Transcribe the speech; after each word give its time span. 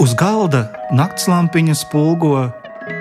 Uz 0.00 0.14
galda 0.16 0.72
naktslampiņa 0.94 1.74
spulgo, 1.76 2.48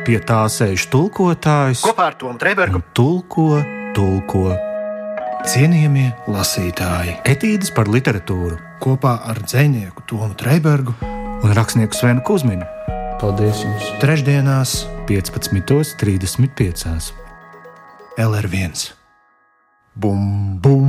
pie 0.06 0.20
tā 0.28 0.50
sēž 0.52 0.90
tulkotājs. 0.92 1.82
Kopā 1.86 2.10
ar 2.12 2.16
Tomu 2.20 2.38
Trēbergu 2.42 2.82
tulko, 2.98 3.62
tulko. 3.96 4.52
Cienījamie 5.48 6.12
lasītāji, 6.30 7.16
etīdes 7.32 7.72
par 7.74 7.88
literatūru 7.90 8.58
kopā 8.84 9.14
ar 9.32 9.38
dzinieku 9.46 10.02
Tomu 10.10 10.34
Trēbergu 10.38 10.94
un 11.42 11.50
rakstnieku 11.58 11.94
Svenu 11.98 12.22
Kusminu. 12.28 12.66
Paldies 13.22 13.58
jums! 13.64 13.86
Trešdienās, 14.02 14.72
15.35. 15.10 17.14
LR1. 18.20 18.74
Bum, 19.96 20.60
bum, 20.62 20.88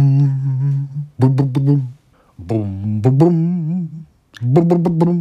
bum, 1.19 1.37
bum, 1.37 1.53
bum, 1.53 1.81
bum, 2.39 3.01
bum, 3.03 3.19
bum, 4.41 4.69
bum, 4.69 4.83
bum, 4.83 4.99
bum. 4.99 5.19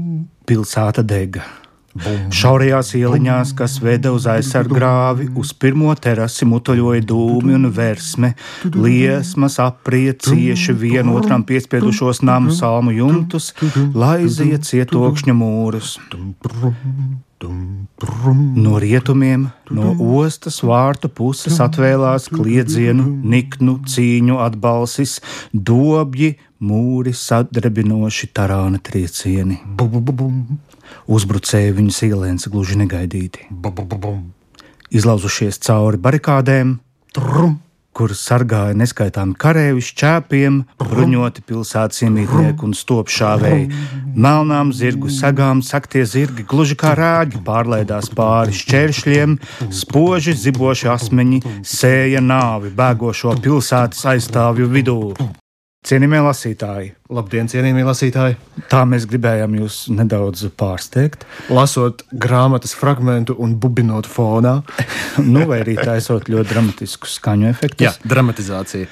Pilsēta 0.48 1.04
dega. 1.06 1.44
Šaurajās 2.32 2.94
ieliņās, 2.96 3.52
kas 3.60 3.76
veda 3.84 4.14
uz 4.16 4.24
aizsargu 4.32 4.78
grāvi, 4.78 5.28
uz 5.36 5.52
pirmo 5.52 5.92
terasi 6.00 6.48
mutoļoja 6.48 7.04
dūmi 7.10 7.58
un 7.58 7.68
versme, 7.76 8.32
liesmas 8.64 9.60
aprija 9.60 10.16
cieši 10.16 10.76
vienotram 10.86 11.44
piespiedušos 11.48 12.24
namu 12.24 12.56
salmu 12.56 12.96
jumtus, 12.96 13.52
laizija 13.94 14.62
cietokšņa 14.64 15.36
mūrus. 15.36 15.98
No 18.56 18.78
rietumiem, 18.80 19.48
no 19.74 19.92
ostas 20.22 20.62
vārtu 20.64 21.10
puses 21.12 21.58
atvēlās 21.64 22.30
kliedzienu, 22.32 23.08
niknu, 23.34 23.80
cīņu 23.90 24.40
atbalsis, 24.46 25.18
dobji, 25.52 26.38
mūri 26.62 27.14
sadrebinoši 27.18 28.30
tarāna 28.36 28.80
triecieni. 28.84 29.60
Uzbrucēji 31.12 31.74
viņu 31.80 31.98
ielēns 32.12 32.48
gluži 32.52 32.78
negaidīti. 32.84 33.50
Izlauzušies 34.92 35.60
cauri 35.64 36.00
barikādēm, 36.04 36.78
trum, 37.16 37.60
kur 37.96 38.14
sargāja 38.16 38.76
neskaitāmi 38.78 39.36
kareivi 39.40 39.84
šķēpiem, 39.84 40.62
bruņoti 40.80 41.44
pilsētas 41.48 42.06
iemītnieki 42.06 42.68
un 42.68 42.76
stopšāvēji. 42.78 43.68
Melnām 44.16 44.72
zirgu 44.76 45.12
sagām 45.12 45.64
saktie 45.66 46.06
zirgi 46.08 46.46
gluži 46.48 46.78
kā 46.80 46.94
rāģi 47.00 47.44
pārlaidās 47.48 48.12
pāri 48.16 48.56
šķēršļiem, 48.62 49.38
spoži 49.82 50.36
ziboši 50.46 50.92
asmeņi 50.96 51.44
sēja 51.76 52.24
nāvi 52.24 52.72
bēgošo 52.76 53.38
pilsētas 53.44 54.08
aizstāvju 54.16 54.72
vidū. 54.72 55.00
Cienījamie 55.82 56.20
lasītāji, 56.22 56.90
labdien, 57.10 57.48
cienījamie 57.50 57.82
lasītāji! 57.88 58.36
Tā 58.70 58.84
mēs 58.86 59.08
gribējām 59.10 59.56
jūs 59.58 59.78
nedaudz 59.90 60.44
pārsteigt. 60.54 61.24
Lasot 61.50 62.04
grāmatas 62.14 62.76
fragment 62.78 63.32
un 63.34 63.56
bubinot 63.58 64.06
fonā, 64.06 64.60
nu, 65.34 65.48
vai 65.50 65.64
arī 65.64 65.74
taisot 65.82 66.30
ļoti 66.30 66.54
dramatisku 66.54 67.10
skaņu 67.10 67.48
efektu. 67.50 67.88
Jā, 67.88 67.96
dramatizācija. 68.06 68.92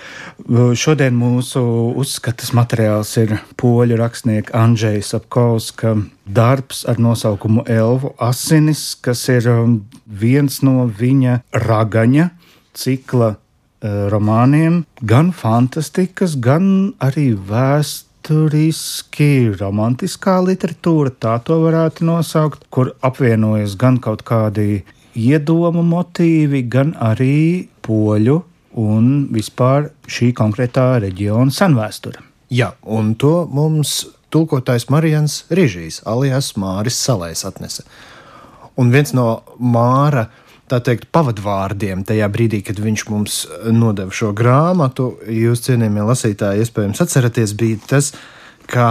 Šodien 0.81 1.13
mūsu 1.13 1.61
uzskatas 2.01 2.55
materiāls 2.57 3.13
ir 3.21 3.35
poļu 3.61 3.99
rakstnieka 4.01 4.57
Andrzeja 4.57 5.05
Sapkovska 5.11 5.93
darbs 6.25 6.87
ar 6.89 6.97
nosaukumu 6.97 7.67
Elvu 7.69 8.15
asinis, 8.17 8.95
kas 8.97 9.27
ir 9.29 9.45
um, 9.53 9.77
viens 10.09 10.63
no 10.65 10.89
viņa 10.89 11.43
ragaņa 11.69 12.31
cikla 12.73 13.35
romāniem, 13.83 14.83
gan 15.01 15.31
fantastikas, 15.35 16.35
gan 16.35 16.93
arī 16.99 17.31
vēsturiski 17.49 19.31
romantiskā 19.59 20.39
literatūra, 20.43 21.13
tā 21.15 21.39
to 21.45 21.61
varētu 21.63 22.07
nosaukt, 22.09 22.65
kur 22.69 22.93
apvienojas 23.01 23.77
gan 23.79 23.99
kaut 24.03 24.25
kādi 24.27 24.83
iedomu 25.15 25.83
motīvi, 25.83 26.63
gan 26.69 26.95
arī 26.99 27.69
poļu 27.85 28.41
un 28.79 29.27
vispār 29.33 29.89
šī 30.07 30.31
konkrētā 30.37 30.99
reģiona 31.03 31.51
senvēsture. 31.53 32.21
Jā, 32.49 32.73
un 32.83 33.13
to 33.19 33.45
mums 33.53 34.07
tulkotājs 34.33 34.87
Marijans 34.93 35.43
Rīžīs, 35.53 36.01
alias 36.09 36.53
Māris 36.57 36.97
Salais 36.97 37.45
atnesa. 37.45 37.85
Un 38.79 38.93
viens 38.93 39.11
no 39.13 39.41
Māra 39.59 40.27
tā 40.69 40.79
teikt, 40.85 41.09
pavadvārdiem 41.15 42.03
tajā 42.07 42.27
brīdī, 42.31 42.61
kad 42.65 42.79
viņš 42.81 43.05
mums 43.11 43.39
nodeva 43.73 44.13
šo 44.15 44.33
grāmatu. 44.37 45.11
Jūs, 45.29 45.65
cienījamie 45.67 46.05
lasītāji, 46.09 46.65
iespējams 46.65 47.01
atceraties, 47.05 47.55
bija 47.57 47.81
tas, 47.89 48.13
ka 48.69 48.87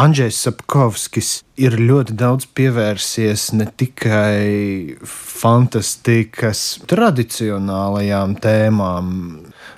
Andrzejs 0.00 0.38
Sapkovskis 0.46 1.30
ir 1.60 1.74
ļoti 1.76 2.14
daudz 2.16 2.46
pievērsies 2.56 3.50
ne 3.58 3.66
tikai 3.68 4.96
fantastikas 5.04 6.62
tradicionālajām 6.88 8.38
tēmām, 8.40 9.10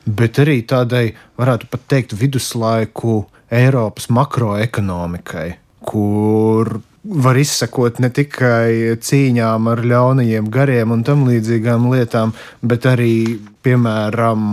bet 0.06 0.38
arī 0.44 0.60
tādai, 0.68 1.06
varētu 1.40 1.70
pat 1.72 1.88
teikt, 1.90 2.14
viduslaiku 2.20 3.22
Eiropas 3.52 4.06
makroekonomikai, 4.14 5.48
kur 5.90 6.76
var 7.02 7.38
izsekot 7.38 7.98
ne 8.02 8.10
tikai 8.14 8.98
cīņām 9.02 9.68
ar 9.72 9.82
ļaunajiem 9.86 10.50
gariem 10.54 10.94
un 10.94 11.02
tam 11.06 11.26
līdzīgām 11.28 11.88
lietām, 11.92 12.34
bet 12.62 12.86
arī, 12.86 13.40
piemēram, 13.66 14.44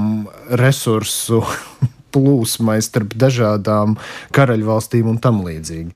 resursu 0.62 1.44
plūsmai 2.14 2.80
starp 2.82 3.14
dažādām 3.22 3.98
karaļvalstīm 4.36 5.14
un 5.14 5.22
tam 5.22 5.44
līdzīgi. 5.46 5.94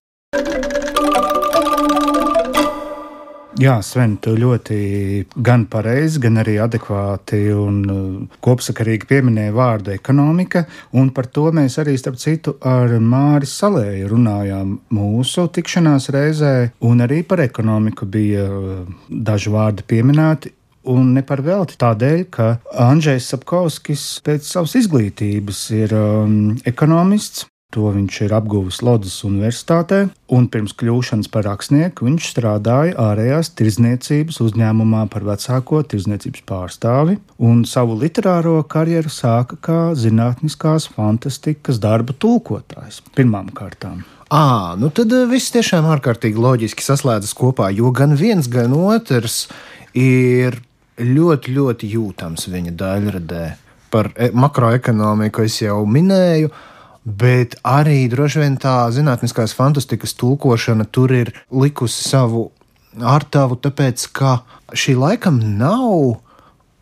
Jā, 3.62 3.76
Sven, 3.86 4.16
tu 4.18 4.32
ļoti 4.34 4.78
gan 5.46 5.68
pareizi, 5.70 6.18
gan 6.24 6.40
arī 6.42 6.56
adekvāti 6.64 7.38
un 7.54 7.76
uh, 7.86 8.40
kopsakarīgi 8.42 9.06
pieminēji 9.12 9.54
vārdu 9.54 9.94
ekonomika, 9.94 10.64
un 10.98 11.12
par 11.14 11.30
to 11.30 11.52
mēs 11.54 11.78
arī, 11.84 11.94
starp 12.02 12.18
citu, 12.18 12.56
ar 12.66 12.96
Māri 12.98 13.46
Salēju 13.50 14.10
runājām 14.10 14.74
mūsu 14.98 15.46
tikšanās 15.54 16.10
reizē, 16.16 16.56
un 16.90 17.06
arī 17.06 17.22
par 17.30 17.46
ekonomiku 17.46 18.10
bija 18.10 18.50
uh, 18.50 18.84
daži 19.08 19.54
vārdi 19.54 19.86
pieminēti. 19.86 20.56
Un 20.90 21.14
ne 21.16 21.22
par 21.24 21.46
velti 21.46 21.78
tādēļ, 21.80 22.26
ka 22.34 22.50
Andrzejs 22.90 23.30
Sapkovskis 23.32 24.08
pēc 24.26 24.50
savas 24.50 24.74
izglītības 24.82 25.62
ir 25.78 25.94
um, 25.96 26.58
ekonomists, 26.68 27.46
To 27.74 27.90
viņš 27.90 28.18
ir 28.28 28.34
apguvis 28.38 28.84
Lodzes 28.86 29.16
Universitātē, 29.26 30.04
un 30.30 30.46
pirms 30.54 30.76
kļūšanas 30.78 31.30
par 31.34 31.48
rakstnieku 31.48 32.06
viņš 32.06 32.28
strādāja 32.30 32.94
ārējās 33.02 33.50
tirdzniecības 33.58 34.38
uzņēmumā 34.46 35.08
par 35.10 35.26
vecāko 35.26 35.80
tirdzniecības 35.82 36.44
pārstāvi, 36.50 37.18
un 37.42 37.64
savu 37.66 37.96
literāro 37.98 38.60
karjeru 38.70 39.10
sāka 39.10 39.58
kā 39.58 39.80
zinātniskās 39.98 40.86
fantastikas 40.94 41.82
darbu 41.82 42.14
tulkotājs 42.14 43.02
pirmām 43.18 43.50
kārtām. 43.58 44.04
À, 44.30 44.76
nu 44.78 44.92
tad 44.94 45.14
eh, 45.14 45.26
viss 45.30 45.54
tiešām 45.54 45.88
ārkārtīgi 45.96 46.42
loģiski 46.42 46.86
saslēdzas 46.86 47.34
kopā, 47.38 47.72
jo 47.74 47.90
gan 47.94 48.14
viens, 48.18 48.50
gan 48.54 48.76
otrs 48.78 49.48
ir 49.98 50.60
ļoti, 51.02 51.54
ļoti 51.58 51.90
jūtams 51.96 52.46
viņa 52.54 52.76
daļradē. 52.78 53.44
Par 53.94 54.10
e, 54.14 54.30
makroekonomiku 54.34 55.46
es 55.46 55.60
jau 55.62 55.80
minēju, 55.90 56.54
bet 57.06 57.56
arī 57.68 58.08
droši 58.12 58.44
vien 58.44 58.58
tā 58.58 58.88
zinātniskās 58.96 59.56
fantastikas 59.58 60.16
tulkošana 60.20 60.88
tur 60.92 61.12
ir 61.12 61.34
likusi 61.52 62.08
savu 62.08 62.50
ārtavu, 63.00 63.58
tāpēc 63.60 64.06
ka 64.16 64.38
šī 64.78 64.96
laikam 65.00 65.40
nav 65.58 66.22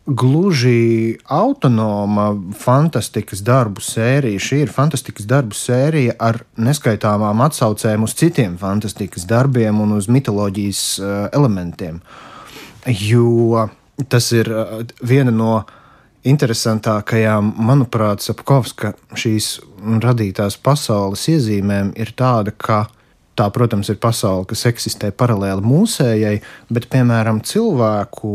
gluži 0.06 1.18
autonoma 1.30 2.32
fantastikas 2.58 3.42
darbu 3.46 3.80
sērija. 3.80 4.40
Šī 4.42 4.62
ir 4.64 4.72
fantastikas 4.72 5.26
darbu 5.30 5.54
sērija 5.54 6.16
ar 6.18 6.42
neskaitāmām 6.58 7.44
atsaucēm 7.46 8.02
uz 8.06 8.16
citiem 8.18 8.56
fantastikas 8.58 9.26
darbiem 9.30 9.80
un 9.80 9.94
uz 9.98 10.10
mitoloģijas 10.10 10.82
uh, 10.98 11.12
elementiem. 11.32 12.00
Jo 12.86 13.68
tas 14.10 14.32
ir 14.34 14.50
uh, 14.50 14.82
viena 15.06 15.30
no 15.30 15.62
interesantākajām, 16.28 17.52
manuprāt, 17.66 18.22
Sapkovska 18.22 18.92
šīs 19.18 19.56
radītās 20.02 20.58
pasaules 20.62 21.24
iezīmēm 21.32 21.92
ir 21.98 22.12
tāda, 22.18 22.54
ka 22.54 22.84
tā, 23.38 23.48
protams, 23.54 23.90
ir 23.90 23.98
pasaule, 24.02 24.46
kas 24.50 24.66
eksistē 24.70 25.10
paralēli 25.16 25.64
mūsējai, 25.66 26.36
bet, 26.72 26.88
piemēram, 26.92 27.42
cilvēku 27.48 28.32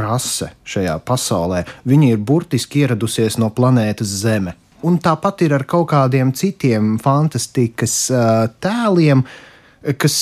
rase 0.00 0.50
šajā 0.66 0.98
pasaulē, 1.06 1.64
viņi 1.88 2.14
ir 2.14 2.22
burtiski 2.24 2.84
ieradusies 2.84 3.38
no 3.42 3.50
planētas 3.54 4.10
Zeme. 4.24 4.56
Un 4.84 4.98
tāpat 5.00 5.46
ir 5.46 5.54
ar 5.56 5.64
kaut 5.68 5.88
kādiem 5.94 6.34
citiem 6.36 6.96
fantastikas 7.00 7.94
tēliem, 8.60 9.22
kas 10.00 10.18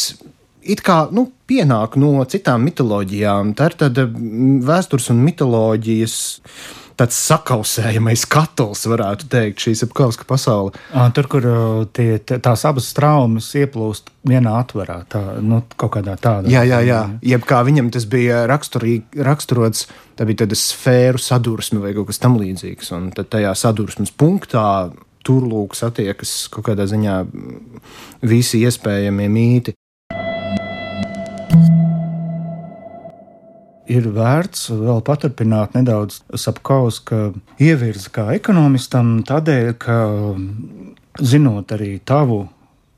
it 0.63 0.83
kā 0.85 1.07
nu, 1.15 1.29
pienāk 1.51 1.99
no 2.01 2.23
citām 2.29 2.65
mitoloģijām. 2.69 3.57
Tā 3.59 3.71
ir 3.71 3.79
tāda 3.85 4.07
vēstures 4.69 5.11
un 5.13 5.25
mitoloģijas 5.27 6.17
tāds 7.03 7.17
sakausējamais 7.27 8.25
katls, 8.31 8.85
varētu 8.91 9.29
teikt, 9.33 9.65
šīs 9.65 9.85
apkauska 9.87 10.27
pasaule. 10.29 10.75
Tur, 11.17 11.29
kur 11.31 11.47
tie, 11.97 12.19
tās 12.21 12.65
abas 12.69 12.91
traumas 12.97 13.49
ieplūst 13.59 14.13
vienā 14.29 14.55
atverā, 14.61 15.01
tā, 15.11 15.23
nu, 15.43 15.63
kaut 15.81 15.95
kādā 15.97 16.17
tādā. 16.21 16.51
Jā, 16.53 16.63
jā, 16.69 16.83
jā. 16.87 17.01
Jeb 17.33 17.47
kā 17.49 17.63
viņam 17.67 17.91
tas 17.95 18.07
bija 18.11 18.45
raksturots, 18.51 19.87
tā 20.19 20.29
bija 20.29 20.45
tāda 20.45 20.59
sfēru 20.59 21.23
sadursme 21.23 21.83
vai 21.83 21.95
kaut 21.97 22.11
kas 22.13 22.23
tam 22.23 22.37
līdzīgs. 22.41 22.93
Un 22.99 23.11
tad 23.17 23.33
tajā 23.33 23.55
sadursmes 23.59 24.13
punktā 24.15 24.67
tur 25.27 25.47
lūk 25.47 25.77
satiekas 25.79 26.47
kaut 26.53 26.67
kādā 26.71 26.87
ziņā 26.91 27.23
visi 28.27 28.63
iespējamie 28.67 29.31
mīti. 29.33 29.77
Ir 33.93 34.09
vērts 34.17 34.71
vēl 34.73 35.03
paturpināt 35.07 35.77
nedaudz 35.77 36.23
Sapkauska 36.45 37.31
ievirzi 37.63 38.13
kā 38.15 38.31
ekonomistam, 38.37 39.21
tādēļ, 39.29 39.71
ka 39.83 40.01
zinot 41.21 41.77
arī 41.77 41.95
tavu 42.09 42.45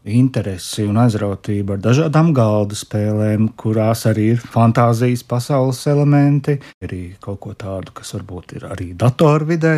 interesi 0.05 0.85
un 0.85 0.99
aizrautību 1.01 1.77
ar 1.77 1.81
dažādām 1.81 2.33
galda 2.37 2.77
spēlēm, 2.77 3.49
kurās 3.61 4.05
arī 4.11 4.35
ir 4.35 4.43
fantāzijas 4.53 5.25
pasaules 5.29 5.81
elementi, 5.89 6.59
arī 6.85 7.15
kaut 7.25 7.41
ko 7.41 7.55
tādu, 7.57 7.95
kas 7.97 8.13
varbūt 8.19 8.57
ir 8.59 8.69
arī 8.69 8.91
datorvidē. 9.01 9.75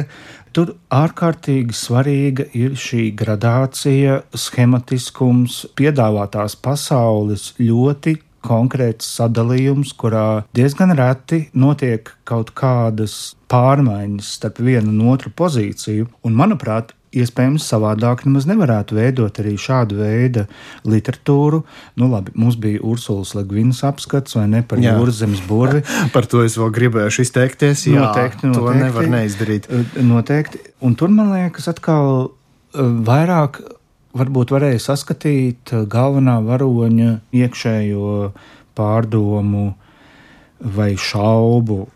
Tur 0.56 0.74
ārkārtīgi 0.90 1.76
svarīga 1.76 2.48
ir 2.58 2.74
šī 2.80 3.10
gradācija, 3.18 4.22
schematiskums, 4.34 5.62
piedāvātās 5.78 6.58
pasaules 6.58 7.52
ļoti 7.60 8.16
konkrēts 8.46 9.08
sadalījums, 9.18 9.94
kurā 9.98 10.44
diezgan 10.56 10.94
reti 10.98 11.46
notiek 11.54 12.12
kaut 12.28 12.54
kādas 12.56 13.34
pārmaiņas 13.50 14.36
starp 14.38 14.62
vienu 14.64 14.92
un 14.94 15.10
otru 15.12 15.32
pozīciju. 15.34 16.08
Un, 16.26 16.38
manuprāt, 16.38 16.94
iespējams, 17.16 17.64
savādāk 17.70 18.24
nemaz 18.26 18.46
nevarētu 18.48 18.96
veidot 18.98 19.40
arī 19.40 19.54
šādu 19.60 20.00
veidu 20.00 20.44
literatūru. 20.88 21.62
Nu, 22.00 22.10
labi, 22.12 22.34
mums 22.38 22.58
bija 22.60 22.82
Ursulas 22.86 23.34
Ligvinas 23.38 23.82
apskats, 23.86 24.36
vai 24.36 24.46
ne 24.52 24.62
par 24.66 24.82
Jā. 24.82 24.96
jūras 24.96 25.20
zemes 25.22 25.42
burvi. 25.48 25.82
par 26.16 26.28
to 26.30 26.44
es 26.46 26.58
vēl 26.60 26.72
gribēju 26.76 27.14
izteikties. 27.24 27.86
Jā, 27.88 28.02
noteikti, 28.02 28.50
noteikti. 28.50 28.66
To 28.66 28.76
nevar 28.82 29.10
neizdarīt. 29.16 29.70
Noteikti. 30.02 30.62
Un 30.84 30.98
tur 30.98 31.12
man 31.14 31.32
liekas, 31.34 31.70
atkal 31.72 32.30
vairāk 32.76 33.62
varbūt 34.16 34.54
varēja 34.54 34.82
saskatīt 34.88 35.72
eh, 35.72 35.84
galvenā 35.90 36.38
varoņa 36.46 37.18
iekšējo 37.36 38.32
pārdomu 38.76 39.68
vai 40.76 40.94
šaubu 40.96 41.86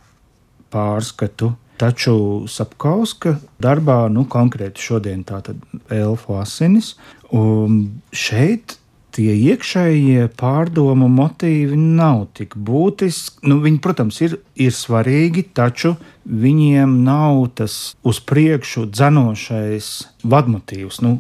pārskatu. 0.73 1.55
Taču 1.81 2.45
Sapkauska 2.45 3.39
darbā, 3.63 4.03
nu, 4.13 4.27
konkrēti 4.29 4.83
šodien 4.85 5.23
tātad 5.25 5.63
elfu 5.89 6.37
asinis, 6.37 6.93
un 7.33 8.03
šeit 8.13 8.77
tie 9.15 9.33
iekšējie 9.35 10.29
pārdomu 10.39 11.09
motīvi 11.11 11.77
nav 11.79 12.27
tik 12.37 12.57
būtiski. 12.57 13.45
Nu, 13.51 13.61
viņi, 13.65 13.81
protams, 13.83 14.21
ir, 14.25 14.39
ir 14.55 14.75
svarīgi, 14.75 15.45
taču 15.57 15.95
viņiem 16.25 17.01
nav 17.07 17.43
tas 17.59 17.77
uz 18.07 18.21
priekšu 18.23 18.87
dzenošais 18.91 19.91
vadmotīvs, 20.23 21.01
nu, 21.05 21.17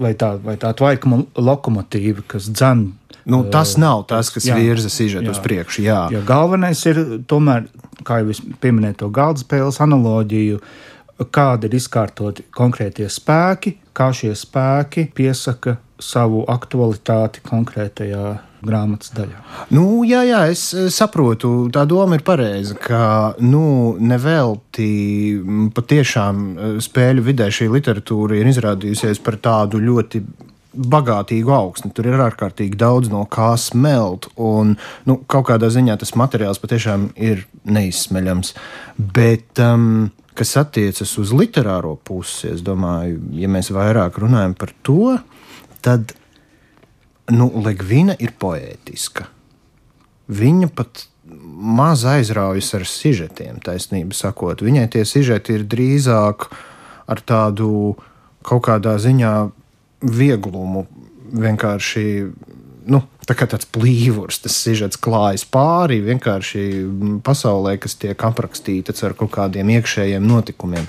vai 0.00 0.14
tā, 0.18 0.34
vai 0.42 0.56
tā 0.60 0.72
tvaikuma 0.76 1.24
lokomotīva, 1.38 2.26
kas 2.30 2.50
dzen. 2.52 2.90
Nu, 3.30 3.42
tas 3.52 3.76
nav 3.80 4.06
tas, 4.10 4.30
kas 4.32 4.48
jā, 4.48 4.56
virza 4.56 4.90
sižetu 4.90 5.32
uz 5.34 5.40
priekšu. 5.44 5.84
Jā. 5.84 6.00
Jā, 6.12 6.22
galvenais 6.26 6.80
ir 6.88 7.02
tomēr, 7.30 7.68
kā 8.06 8.22
jau 8.22 8.32
es 8.32 8.40
pieminēju, 8.62 9.02
to 9.02 9.10
galda 9.14 9.44
spēles 9.44 9.80
analoģiju, 9.84 10.60
kādi 11.30 11.68
ir 11.68 11.76
izkārtoti 11.76 12.46
konkrētie 12.56 13.10
spēki, 13.12 13.76
kā 13.96 14.08
šie 14.16 14.32
spēki 14.38 15.10
piesaka 15.14 15.76
savu 16.04 16.44
aktualitāti 16.50 17.42
konkrētajā 17.46 18.38
grāmatas 18.64 19.12
daļā. 19.16 19.40
Nu, 19.72 20.02
jā, 20.08 20.20
jā, 20.28 20.42
es 20.52 20.62
saprotu, 20.92 21.70
tā 21.72 21.86
doma 21.88 22.18
ir 22.18 22.24
pareiza, 22.26 22.76
ka 22.76 23.02
nu, 23.40 23.96
nevelti 23.96 24.90
patiešām 25.76 26.44
e, 26.44 26.70
spēļu 26.84 27.24
vidē 27.30 27.48
šī 27.54 27.70
literatūra 27.72 28.36
ir 28.36 28.50
izrādījusies 28.52 29.22
par 29.24 29.40
tādu 29.40 29.80
ļoti 29.80 30.22
bagātīgu 30.70 31.52
augsni. 31.54 31.90
Tur 31.94 32.10
ir 32.10 32.20
ārkārtīgi 32.22 32.78
daudz 32.78 33.10
no 33.12 33.24
kā 33.30 33.52
smelt, 33.58 34.30
un 34.38 34.76
nu, 35.08 35.18
kaut 35.30 35.48
kādā 35.50 35.70
ziņā 35.72 35.98
tas 36.00 36.14
materiāls 36.18 36.62
patiešām 36.62 37.10
ir 37.18 37.46
neizsmeļams. 37.64 38.54
Bet, 39.00 39.50
um, 39.64 40.10
kas 40.38 40.54
attiecas 40.60 41.16
uz 41.20 41.34
literāro 41.36 41.96
pusi, 41.96 42.52
es 42.54 42.62
domāju, 42.66 43.18
ja 43.40 43.50
mēs 43.50 43.72
vairāk 43.74 44.20
runājam 44.22 44.54
par 44.58 44.74
to, 44.86 45.16
tad 45.16 45.39
nu, 47.30 47.50
Ligvina 47.64 48.16
ir 48.18 48.34
poētiska. 48.38 49.28
Viņa 50.30 50.70
pat 50.74 51.06
maz 51.30 52.04
aizraujas 52.08 52.72
ar 52.78 52.86
sižetiem, 52.88 53.60
taisnība 53.64 54.16
sakot. 54.16 54.62
Viņai 54.64 54.86
tie 54.94 55.04
sižeti 55.06 55.58
ir 55.58 55.66
drīzāk 55.70 56.48
ar 57.10 57.22
tādu 57.26 57.96
kaut 58.46 58.64
kādā 58.66 58.96
ziņā 59.02 59.34
vieglumu, 60.00 60.86
vienkārši 61.30 62.04
nu, 62.90 63.02
tā 63.28 63.36
tāds 63.36 63.68
plīvurs, 63.70 64.40
tas 64.42 64.56
sižets 64.56 64.98
klājas 64.98 65.44
pāri 65.46 66.00
vienkārši 66.02 66.62
pasaulē, 67.26 67.76
kas 67.82 67.98
tiek 68.00 68.18
aprakstīta 68.26 68.94
ar 69.06 69.14
kaut 69.18 69.34
kādiem 69.36 69.70
iekšējiem 69.76 70.24
notikumiem. 70.26 70.88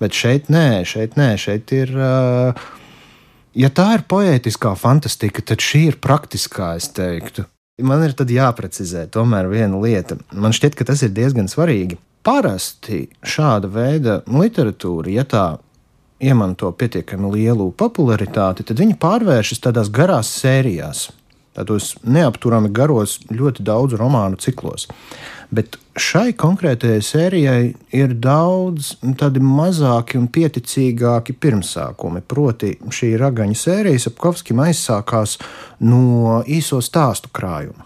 Bet 0.00 0.16
šeit 0.16 0.48
nē, 0.50 0.84
šeit 0.88 1.18
nē, 1.20 1.34
šeit 1.38 1.74
ir. 1.76 1.92
Uh, 1.92 2.70
Ja 3.52 3.68
tā 3.68 3.90
ir 3.98 4.06
poētiskā 4.08 4.72
fantastika, 4.80 5.42
tad 5.44 5.60
šī 5.60 5.82
ir 5.90 5.98
praktiskā, 6.00 6.72
es 6.80 6.88
teiktu. 6.96 7.44
Man 7.84 8.04
ir 8.04 8.14
jāprecizē 8.16 9.06
tomēr 9.12 9.48
viena 9.50 9.80
lieta. 9.80 10.16
Man 10.32 10.54
šķiet, 10.56 10.76
ka 10.78 10.86
tas 10.88 11.02
ir 11.04 11.12
diezgan 11.12 11.50
svarīgi. 11.52 11.98
Parasti 12.24 13.08
šāda 13.26 13.68
veida 13.68 14.20
literatūra, 14.30 15.10
ja 15.10 15.24
tā 15.28 15.46
iemanto 16.22 16.70
pietiekami 16.72 17.32
lielu 17.34 17.72
popularitāti, 17.76 18.64
tad 18.64 18.78
viņi 18.78 18.96
pārvēršas 19.02 19.64
tādās 19.64 19.90
garās 19.92 20.30
sērijās, 20.38 21.08
tādos 21.56 21.96
neapturami 22.06 22.70
garos, 22.72 23.18
ļoti 23.32 23.66
daudzu 23.66 23.98
romānu 24.00 24.38
ciklos. 24.40 24.86
Bet 25.50 25.80
šai 25.98 26.32
konkrētajai 26.38 27.02
sērijai 27.04 27.62
ir 27.96 28.14
daudz 28.16 28.94
tādi 29.20 29.42
mazāki 29.44 30.18
un 30.20 30.28
pieticīgāki 30.32 31.36
pirmsākumi. 31.36 32.22
Proti, 32.28 32.74
šī 32.88 33.12
ragaņa 33.20 33.58
sērija 33.58 34.02
Sapkovskim 34.06 34.62
aizsākās 34.64 35.38
no 35.84 36.40
īso 36.48 36.80
stāstu 36.84 37.32
krājuma. 37.34 37.84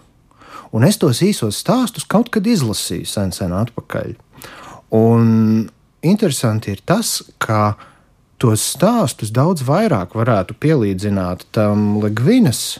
Un 0.75 0.83
es 0.87 0.99
tos 0.99 1.21
īsos 1.23 1.59
stāstus 1.63 2.07
kaut 2.07 2.31
kad 2.31 2.47
izlasīju 2.47 3.07
sen, 3.07 3.31
sen 3.35 3.53
atpakaļ. 3.55 4.15
Un 4.95 5.67
interesanti 6.03 6.73
ir 6.75 6.83
tas, 6.87 7.21
ka 7.39 7.75
tos 8.39 8.63
stāstus 8.75 9.31
daudz 9.35 9.63
vairāk 9.67 10.15
varētu 10.15 10.55
pielīdzināt 10.59 11.47
tam 11.55 11.97
Ligvinas 12.03 12.79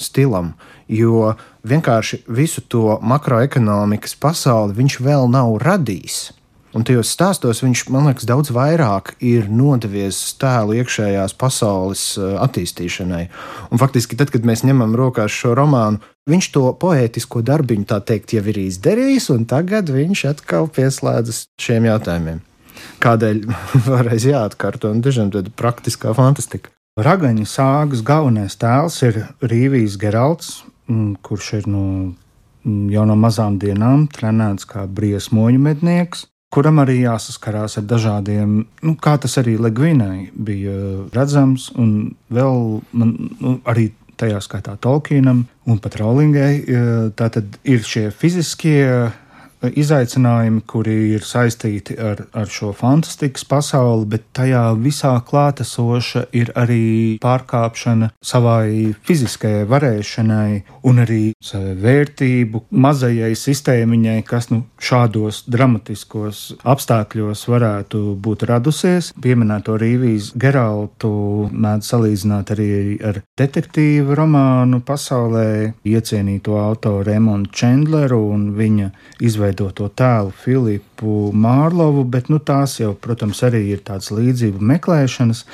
stilam, 0.00 0.54
jo 0.88 1.34
vienkārši 1.66 2.24
visu 2.28 2.64
to 2.68 2.98
makroekonomikas 3.02 4.16
pasauli 4.20 4.76
viņš 4.76 5.00
vēl 5.04 5.28
nav 5.32 5.58
radījis. 5.62 6.32
Un 6.74 6.82
tajos 6.82 7.12
stāstos 7.14 7.60
viņš, 7.62 7.84
man 7.94 8.08
liekas, 8.08 8.26
daudz 8.26 8.50
vairāk 8.50 9.12
ir 9.22 9.46
nodevies 9.46 10.18
tēlu 10.42 10.74
iekšējās 10.80 11.36
pasaules 11.38 12.02
eh, 12.18 12.32
attīstīšanai. 12.42 13.22
Un 13.70 13.78
faktiski, 13.78 14.18
tad, 14.18 14.32
kad 14.34 14.46
mēs 14.46 14.64
ņemam 14.66 14.96
rokās 14.98 15.30
šo 15.30 15.54
romānu, 15.54 16.02
viņš 16.30 16.50
to 16.56 16.64
poētisko 16.82 17.44
darbiņu, 17.46 17.86
tā 17.92 18.00
teikt, 18.02 18.34
jau 18.34 18.42
ir 18.50 18.58
izdarījis, 18.64 19.30
un 19.36 19.46
tagad 19.46 19.94
viņš 19.94 20.24
atkal 20.32 20.66
pieslēdzas 20.74 21.44
šiem 21.62 21.86
jautājumiem. 21.92 22.42
Kādēļ 23.04 23.44
vēlreiz 23.86 24.26
jāatkārto, 24.32 24.90
un 24.90 25.04
dažiem 25.04 25.30
tāda 25.30 25.54
praktiskā 25.54 26.10
fantastika. 26.18 26.74
Ragaņa 26.98 27.46
sāgas 27.50 28.02
galvenais 28.06 28.58
tēls 28.58 28.98
ir 29.06 29.24
Rīvijas 29.42 29.94
Geralds, 29.98 30.56
kurš 31.24 31.52
ir 31.60 31.66
no, 31.70 31.86
mm, 32.64 32.86
jau 32.92 33.06
no 33.08 33.16
mazām 33.16 33.58
dienām 33.62 34.06
trenēts 34.12 34.68
kā 34.68 34.86
briesmoņu 34.86 35.60
mednieks, 35.64 36.26
kuram 36.54 36.78
arī 36.82 37.00
jāsaskarās 37.02 37.78
ar 37.80 37.88
dažādiem, 37.90 38.54
nu, 38.82 38.94
kā 39.02 39.16
tas 39.18 39.38
arī 39.42 39.56
Ligvinai 39.58 40.30
bija 40.34 40.76
redzams, 41.14 41.70
un 41.74 42.14
vēl 42.30 42.80
man, 42.92 43.14
nu, 43.40 43.58
arī 43.66 43.90
tajā 44.20 44.38
skaitā 44.44 44.76
Tolkienam 44.78 45.44
un 45.66 45.80
pat 45.82 45.96
Rowlingai. 45.98 46.52
Tā 47.18 47.28
tad 47.34 47.58
ir 47.66 47.82
šie 47.82 48.08
fiziskie 48.14 49.10
izaicinājumi, 49.72 50.62
kuri 50.66 50.96
ir 51.14 51.24
saistīti 51.26 51.96
ar, 52.00 52.24
ar 52.36 52.50
šo 52.50 52.72
fantastikas 52.76 53.46
pasauli, 53.48 54.08
bet 54.14 54.26
tajā 54.36 54.64
visā 54.80 55.14
klātesoša 55.26 56.26
ir 56.36 56.52
arī 56.58 57.18
pārkāpšana 57.22 58.10
savai 58.24 58.94
fiziskajai 59.06 59.64
varēšanai 59.70 60.50
un 60.88 61.02
arī 61.04 61.22
savai 61.44 61.74
vērtību 61.84 62.64
mazajai 62.84 63.32
sistēmiņai, 63.38 64.18
kas 64.28 64.50
nu, 64.52 64.62
šādos 64.80 65.44
dramatiskos 65.50 66.44
apstākļos 66.64 67.46
varētu 67.50 68.02
būt 68.24 68.46
radusies. 68.50 69.12
Pieminēto 69.24 69.76
Rīvijas 69.80 70.32
Geraltu 70.40 71.12
mēdz 71.52 71.92
salīdzināt 71.94 72.54
arī 72.54 72.68
ar 73.04 73.20
detektīvu 73.38 74.16
romānu 74.18 74.80
pasaulē 74.86 75.74
iecienīto 75.88 76.58
autoru 76.60 77.14
Emonu 77.14 77.50
Čendleru 77.54 78.20
un 78.34 78.50
viņa 78.58 78.90
izveidoto 79.54 79.88
tēlu 79.88 80.32
Filipu 80.32 81.30
Mārlovu, 81.32 82.04
bet 82.04 82.28
nu, 82.28 82.38
tās 82.38 82.80
jau, 82.80 82.94
protams, 82.94 83.42
arī 83.42 83.72
ir 83.74 83.82
tādas 83.84 84.10
līdzību 84.10 84.60
meklēšanas. 84.60 85.44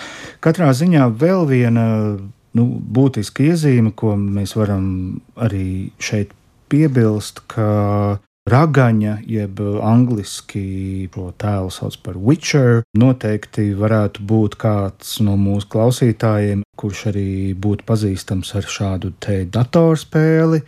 Katrā 0.41 0.73
ziņā 0.73 1.11
vēl 1.13 1.47
viena 1.47 2.17
nu, 2.55 2.65
būtiska 2.65 3.43
iezīme, 3.53 3.93
ko 3.93 4.17
mēs 4.17 4.57
varam 4.57 5.21
arī 5.37 5.93
šeit 5.99 6.33
piebilst, 6.71 7.43
ka 7.51 8.19
ragaņa, 8.51 9.21
jeb 9.29 9.61
angļuiski 9.61 11.11
šo 11.13 11.31
tēlu 11.37 11.71
sauc 11.71 11.97
par 12.03 12.17
Witcher, 12.17 12.83
noteikti 12.97 13.75
varētu 13.77 14.25
būt 14.25 14.57
kāds 14.57 15.21
no 15.21 15.37
mūsu 15.37 15.69
klausītājiem, 15.71 16.65
kurš 16.77 17.11
arī 17.13 17.55
būtu 17.55 17.85
pazīstams 17.87 18.55
ar 18.57 18.65
šādu 18.65 19.13
te 19.21 19.45
datorspēli, 19.45 20.63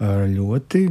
ar 0.00 0.24
ļoti 0.32 0.86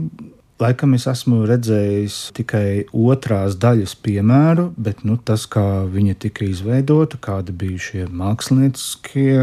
Laikam 0.59 0.91
es 0.97 1.05
esmu 1.07 1.45
redzējis 1.47 2.15
tikai 2.35 2.81
otrās 2.91 3.53
daļas 3.63 3.93
piemēru, 4.03 4.65
bet 4.75 5.05
nu, 5.07 5.15
tas, 5.15 5.45
kā 5.47 5.85
viņa 5.87 6.17
tika 6.25 6.43
izveidota, 6.43 7.15
kādi 7.23 7.55
bija 7.55 7.79
šie 7.85 8.07
mākslinieckie 8.11 9.37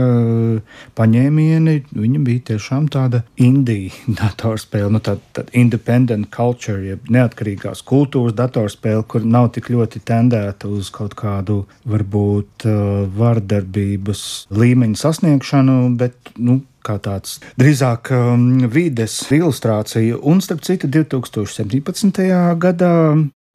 paņēmieni, 0.99 1.77
viņa 1.97 2.21
bija 2.27 2.45
tiešām 2.53 2.91
tāda 2.93 3.23
indija 3.41 3.97
datorspēle, 4.21 4.93
nu, 4.93 5.01
tāda, 5.01 5.25
tāda 5.41 5.57
independent 5.57 6.29
culture, 6.37 6.85
jeb 6.85 7.09
neatkarīgās 7.09 7.81
kultūras 7.89 8.37
datorspēle, 8.37 9.09
kur 9.09 9.25
nav 9.25 9.55
tik 9.57 9.73
ļoti 9.73 10.05
tendēta 10.05 10.69
uz 10.69 10.93
kaut 10.93 11.17
kādu 11.17 11.63
varbūt 11.89 12.69
vardarbības 13.17 14.29
līmeņa 14.53 15.05
sasniegšanu, 15.07 15.81
bet 15.97 16.37
nu, 16.37 16.61
kā 16.87 16.99
tāds 17.03 17.41
drīzāk 17.61 18.13
um, 18.15 18.47
vides 18.73 19.19
ilustrācija. 19.35 20.21
Un, 20.23 20.41
starp 20.45 20.63
citu, 20.67 20.91
2017. 20.93 22.23
gadā 22.63 22.95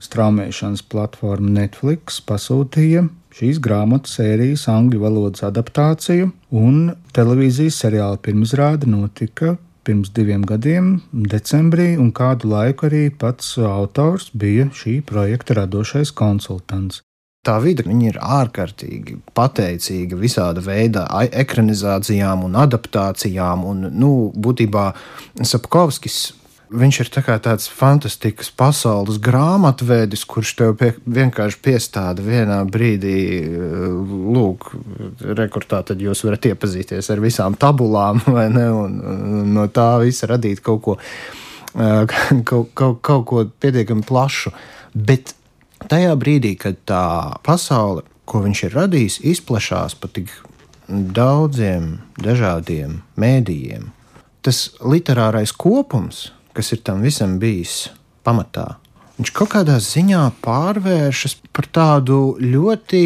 straumēšanas 0.02 0.84
platforma 0.92 1.56
Netflix 1.62 2.22
pasūtīja 2.26 3.08
šīs 3.36 3.62
grāmatas 3.64 4.18
sērijas 4.20 4.68
angļu 4.72 5.02
valodas 5.06 5.46
adaptāciju, 5.48 6.32
un 6.52 6.80
televīzijas 7.16 7.80
seriāla 7.86 8.20
pirmizrāde 8.24 8.90
notika 8.92 9.56
pirms 9.88 10.12
diviem 10.14 10.44
gadiem, 10.46 10.92
decembrī, 11.12 11.96
un 11.98 12.12
kādu 12.14 12.52
laiku 12.52 12.90
arī 12.90 13.06
pats 13.24 13.56
autors 13.58 14.30
bija 14.38 14.68
šī 14.78 15.00
projekta 15.08 15.58
radošais 15.62 16.14
konsultants. 16.14 17.02
Tā 17.42 17.56
vide 17.58 17.82
ir 18.06 18.20
ārkārtīgi 18.22 19.16
pateicīga 19.34 20.18
visāda 20.20 20.62
veida 20.62 21.08
ekranizācijām 21.26 22.44
un 22.46 22.60
adaptācijām. 22.62 23.64
Un, 23.66 23.88
nu, 23.98 24.12
būtībā 24.38 24.84
Sapkovskis 25.42 26.20
viņš 26.70 27.00
ir 27.02 27.10
tā 27.16 27.40
tāds 27.42 27.66
fantastisks 27.66 28.54
pasaules 28.54 29.18
grāmatvedis, 29.26 30.22
kurš 30.30 30.54
tev 30.60 30.76
pie, 30.78 30.92
vienkārši 31.02 31.60
piestāda 31.66 32.22
vienā 32.22 32.62
brīdī, 32.70 33.18
lūk, 34.38 34.70
rekordā 35.34 35.82
tad 35.90 36.06
jūs 36.06 36.22
varat 36.28 36.46
iepazīties 36.54 37.10
ar 37.10 37.26
visām 37.26 37.58
tabulām, 37.58 38.22
vai 38.38 38.52
ne, 38.54 38.70
un, 38.70 39.02
un 39.02 39.54
no 39.58 39.66
tā 39.74 39.96
visa 40.06 40.30
radīt 40.30 40.62
kaut 40.62 40.86
ko, 40.86 41.00
kaut, 42.46 42.74
kaut, 42.78 43.02
kaut 43.02 43.30
ko 43.34 43.46
pietiekami 43.50 44.06
plašu. 44.06 44.54
Bet 44.94 45.34
tajā 45.90 46.14
brīdī, 46.20 46.56
kad 46.60 46.80
tā 46.88 47.06
pasaule, 47.46 48.04
ko 48.26 48.44
viņš 48.46 48.64
ir 48.68 48.78
radījis, 48.78 49.20
izplatās 49.34 49.96
pa 49.98 50.10
tik 50.12 50.32
daudziem 50.88 51.98
dažādiem 52.20 53.00
mēdījiem, 53.20 53.90
tas 54.46 54.70
literārais 54.84 55.54
kopums, 55.54 56.30
kas 56.54 56.74
ir 56.76 56.84
tam 56.86 57.04
visam 57.06 57.38
bijis 57.42 57.90
pamatā, 58.26 58.76
viņš 59.18 59.34
kaut 59.38 59.54
kādā 59.56 59.78
ziņā 59.82 60.24
pārvēršas 60.44 61.38
par 61.54 61.70
tādu 61.72 62.36
ļoti 62.42 63.04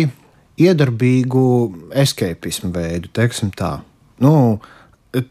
iedarbīgu 0.62 1.46
escapismu 2.04 2.72
veidu, 2.76 3.12
teiksim 3.14 3.52
tā. 3.52 3.78
Nu, 4.24 4.62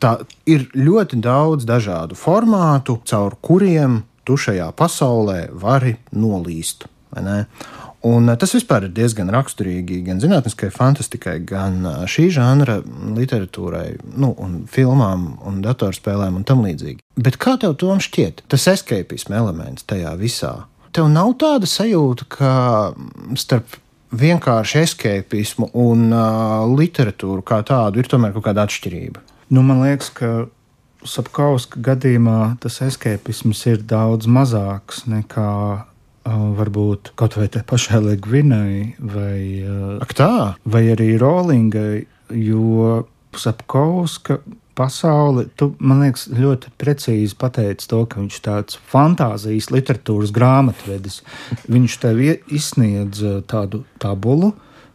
tā 0.00 0.18
ir 0.48 0.66
ļoti 0.76 1.20
daudz 1.24 1.64
dažādu 1.68 2.16
formātu, 2.18 2.98
caur 3.08 3.36
kuriem 3.40 4.02
tu 4.24 4.36
šajā 4.40 4.70
pasaulē 4.76 5.48
vari 5.52 5.96
nolīst. 6.12 6.88
Un 8.04 8.28
eh, 8.28 8.36
tas 8.36 8.52
vispār 8.52 8.86
ir 8.86 8.92
diezgan 8.96 9.30
raksturīgi 9.32 10.02
gan 10.04 10.20
zinātniskai 10.20 10.68
fantastikai, 10.74 11.38
gan 11.48 11.80
eh, 11.88 12.02
šī 12.10 12.28
žanra 12.36 12.80
literatūrai, 13.16 13.86
nu, 14.20 14.34
un 14.44 14.64
filmām, 14.70 15.30
un 15.48 15.62
datorspēlēm 15.64 16.36
un 16.40 16.44
tam 16.48 16.64
līdzīgi. 16.66 17.00
Bet 17.16 17.38
kā 17.40 17.56
tev 17.60 17.78
tom 17.80 18.02
šķiet, 18.04 18.44
tas 18.52 18.68
escapisma 18.74 19.40
elements 19.40 19.86
tajā 19.88 20.12
visā? 20.20 20.54
Tev 20.94 21.08
nav 21.10 21.32
tāda 21.40 21.66
sajūta, 21.66 22.28
ka 22.30 22.50
starp 23.40 23.80
vienkārši 24.14 24.84
escapismu 24.84 25.72
un 25.82 26.12
uh, 26.14 26.68
literatūru 26.70 27.42
kā 27.42 27.64
tādu 27.66 27.98
ir 27.98 28.10
tomēr 28.10 28.34
kaut 28.36 28.44
kāda 28.46 28.68
atšķirība. 28.68 29.24
Nu, 29.50 29.64
man 29.66 29.82
liekas, 29.82 30.12
ka 30.14 30.46
Sapkauska 31.04 31.82
gadījumā 31.84 32.54
tas 32.62 32.78
escapisms 32.84 33.64
ir 33.68 33.82
daudz 33.84 34.28
mazāks 34.30 35.02
nekā 35.10 35.50
varbūt 36.24 37.12
kaut 37.20 37.36
vai 37.36 37.48
tai 37.52 37.62
pašai 37.68 38.00
Ligvinai 38.04 38.94
vai, 38.98 39.64
Ak, 40.00 40.14
tā. 40.16 40.54
vai 40.64 40.86
arī 40.94 41.14
Rolingai, 41.20 42.04
jo 42.32 43.04
Sapkauska 43.34 44.38
pasauli, 44.74 45.46
tu, 45.58 45.72
man 45.78 46.02
liekas, 46.02 46.26
ļoti 46.34 46.72
precīzi 46.80 47.36
pateici 47.38 47.88
to, 47.90 48.02
ka 48.10 48.20
viņš 48.20 48.38
ir 48.38 48.44
tāds 48.44 48.78
fantāzijas 48.90 49.70
literatūras 49.74 50.32
grāmatvedis. 50.34 51.20
Viņš 51.70 51.98
tev 52.02 52.22
izsniedz 52.24 53.22
tādu 53.50 53.84
tabulu. 54.02 54.54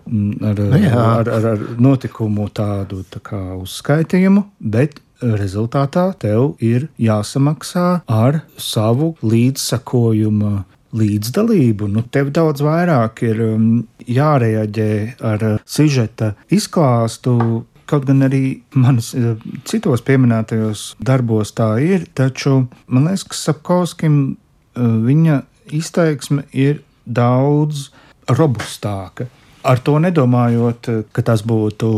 Ar, 0.10 0.58
nu, 0.58 0.80
ar, 0.98 1.28
ar, 1.30 1.46
ar 1.54 1.64
notikumu 1.78 2.48
tādu 2.56 3.04
tā 3.14 3.22
kā 3.22 3.40
uzskaitījumu, 3.60 4.42
bet 4.58 4.98
rezultātā 5.22 6.08
tev 6.18 6.56
ir 6.64 6.88
jāsamaksā 6.98 8.02
ar 8.08 8.42
savu 8.58 9.12
līdzsakojumu 9.22 10.54
līdzdalību, 10.96 11.90
nu, 11.94 12.04
tev 12.12 12.32
daudz 12.36 12.64
vairāk 12.66 13.24
ir 13.28 13.42
um, 13.46 13.68
jārēģē 14.10 14.92
ar 15.30 15.46
uh, 15.46 15.58
sižeta 15.66 16.34
izklāstu. 16.54 17.36
Kaut 17.90 18.06
gan 18.06 18.26
arī 18.26 18.62
manis 18.78 19.12
uh, 19.18 19.36
citos 19.70 20.04
pieminētajos 20.06 20.94
darbos 21.02 21.54
tā 21.58 21.72
ir, 21.84 22.08
taču 22.18 22.64
man 22.88 23.10
liekas, 23.10 23.28
ka 23.30 23.40
Sapkauskim 23.40 24.20
uh, 24.30 24.96
viņa 25.06 25.42
izteiksme 25.78 26.48
ir 26.54 26.82
daudz 27.06 27.90
robustāka. 28.30 29.30
Ar 29.70 29.82
to 29.84 29.98
nedomājot, 30.02 30.88
ka 31.12 31.22
tas 31.26 31.42
būtu 31.46 31.90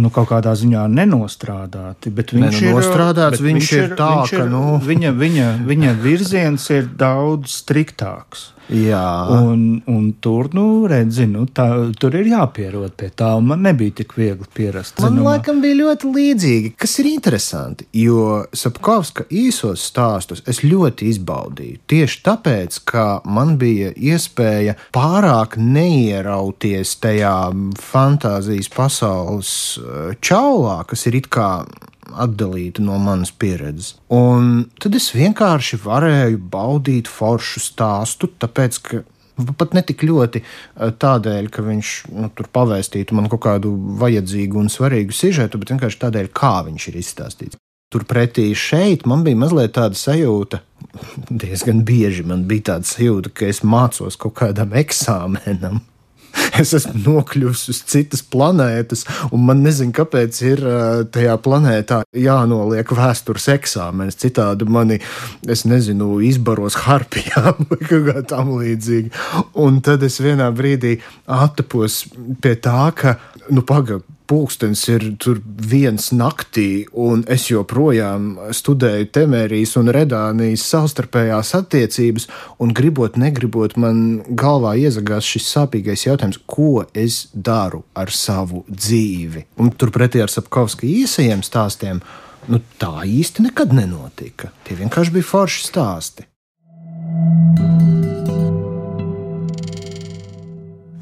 nu, 0.00 0.10
kaut 0.14 0.30
kādā 0.32 0.54
ziņā 0.58 0.86
nenostrādāti. 0.90 2.10
Viņš 2.10 2.32
ne, 2.34 2.50
nu, 2.50 2.50
ir, 2.50 3.38
bet 3.38 3.44
viņš 3.44 3.44
viņš 3.46 3.72
ir 3.78 3.94
tā, 3.98 4.10
viņš 4.20 4.34
ka 4.38 4.48
nu... 4.50 4.64
viņa, 4.82 5.14
viņa, 5.20 5.50
viņa 5.68 5.94
virziens 6.02 6.66
ir 6.74 6.90
daudz 6.98 7.60
striktāks. 7.62 8.53
Jā. 8.72 9.04
Un, 9.44 9.82
un 9.90 10.06
tur, 10.24 10.48
nu, 10.56 10.86
redzi, 10.88 11.26
nu, 11.28 11.44
tā, 11.52 11.66
tur 12.00 12.16
ir 12.16 12.30
jāpierod 12.30 12.94
pie 12.96 13.10
tā, 13.12 13.34
un 13.38 13.50
man 13.50 13.64
nebija 13.66 13.98
tik 14.00 14.14
viegli 14.16 14.48
pierast. 14.56 14.96
Man 15.02 15.18
zinumā. 15.18 15.34
laikam 15.34 15.60
bija 15.64 15.78
ļoti 15.82 16.12
līdzīgi, 16.14 16.72
kas 16.80 16.96
ir 17.02 17.10
interesanti, 17.12 17.88
jo 18.00 18.44
Sapkovska 18.56 19.26
īsos 19.28 19.84
stāstus 19.90 20.44
es 20.48 20.62
ļoti 20.64 21.10
izbaudīju. 21.12 21.82
Tieši 21.92 22.20
tāpēc, 22.24 22.80
ka 22.88 23.06
man 23.28 23.56
bija 23.60 23.92
iespēja 23.92 24.78
pārāk 24.94 25.58
neierauties 25.60 26.96
tajā 27.04 27.36
fantāzijas 27.80 28.70
pasaules 28.72 29.50
eh, 29.80 30.14
čaulā, 30.24 30.80
kas 30.88 31.04
ir 31.10 31.20
it 31.20 31.28
kā 31.32 31.50
atdalīta 32.20 32.82
no 32.84 32.98
manas 33.02 33.32
pieredzes. 33.32 33.94
Un 34.12 34.68
tad 34.82 34.94
es 34.98 35.10
vienkārši 35.14 35.80
varēju 35.84 36.40
baudīt 36.52 37.10
foršu 37.10 37.62
stāstu, 37.62 38.30
tāpēc 38.40 38.80
ka 38.84 39.02
pat 39.58 39.74
ne 39.74 39.82
tik 39.86 40.04
ļoti 40.06 40.42
eh, 40.42 40.92
tādēļ, 41.04 41.50
ka 41.52 41.64
viņš 41.66 41.92
nu, 42.14 42.30
tur 42.36 42.50
pavēstītu 42.54 43.16
man 43.18 43.28
kaut 43.32 43.44
kādu 43.46 43.74
vajadzīgu 44.00 44.60
un 44.62 44.70
svarīgu 44.72 45.14
sižetu, 45.14 45.60
bet 45.60 45.74
vienkārši 45.74 46.02
tādēļ, 46.06 46.30
kā 46.34 46.56
viņš 46.68 46.88
ir 46.90 47.00
izstāstīts. 47.02 47.60
Turpretī 47.94 48.48
šeit 48.58 49.04
man 49.06 49.22
bija 49.26 49.38
mazliet 49.38 49.74
tāda 49.76 49.98
sajūta, 49.98 50.62
diezgan 51.42 51.84
bieži 51.86 52.26
man 52.26 52.46
bija 52.50 52.72
tāda 52.72 52.90
sajūta, 52.90 53.34
ka 53.34 53.50
es 53.50 53.62
mācos 53.66 54.18
kaut 54.20 54.38
kādam 54.40 54.74
eksāmenam. 54.78 55.82
Es 56.62 56.70
esmu 56.76 57.00
nokļuvis 57.02 57.64
uz 57.72 57.80
citas 57.90 58.22
planētas, 58.30 59.04
un 59.34 59.44
man 59.48 59.62
nezinu, 59.64 59.94
kāpēc 59.96 60.40
ir 60.46 60.62
tajā 61.14 61.34
planētā 61.42 62.02
jānoliek 62.18 62.94
vēstures 62.94 63.48
eksāmenis. 63.56 64.18
Citādi 64.22 64.68
mani, 64.70 65.00
es 65.50 65.64
nezinu, 65.68 66.20
izbaros 66.24 66.78
harpijām 66.84 67.64
vai 67.70 67.80
kā 67.82 68.24
tam 68.30 68.54
līdzīga. 68.60 69.24
Un 69.64 69.82
tad 69.84 70.06
es 70.06 70.20
vienā 70.22 70.50
brīdī 70.54 70.96
attapos 71.26 72.04
pie 72.42 72.56
tā, 72.62 72.90
ka, 72.96 73.18
nu, 73.50 73.64
pagaidi 73.66 74.13
pulkstenis 74.30 74.82
ir 74.92 75.04
tur 75.20 75.40
viens 75.44 76.10
naktī, 76.16 76.86
un 76.92 77.24
es 77.30 77.46
joprojām 77.50 78.34
studēju 78.54 79.10
Temērijas 79.14 79.76
un 79.80 79.92
Redānijas 79.94 80.64
savstarpējās 80.72 81.54
attiecības, 81.58 82.28
un 82.62 82.74
gribot, 82.76 83.18
negribot, 83.20 83.76
man 83.80 84.22
galvā 84.28 84.74
iezagās 84.80 85.28
šis 85.28 85.48
sāpīgais 85.56 86.06
jautājums, 86.08 86.40
ko 86.46 86.84
es 86.94 87.26
daru 87.34 87.84
ar 87.94 88.12
savu 88.14 88.64
dzīvi. 88.70 89.46
Un 89.60 89.72
turpretī 89.76 90.24
ar 90.24 90.32
Sapkovska 90.32 90.88
īsajiem 90.88 91.44
stāstiem, 91.44 92.02
nu 92.48 92.60
tā 92.80 92.94
īsti 93.08 93.48
nekad 93.48 93.76
nenotika. 93.76 94.52
Tie 94.64 94.78
vienkārši 94.80 95.18
bija 95.18 95.30
forši 95.34 95.68
stāsti. 95.68 96.28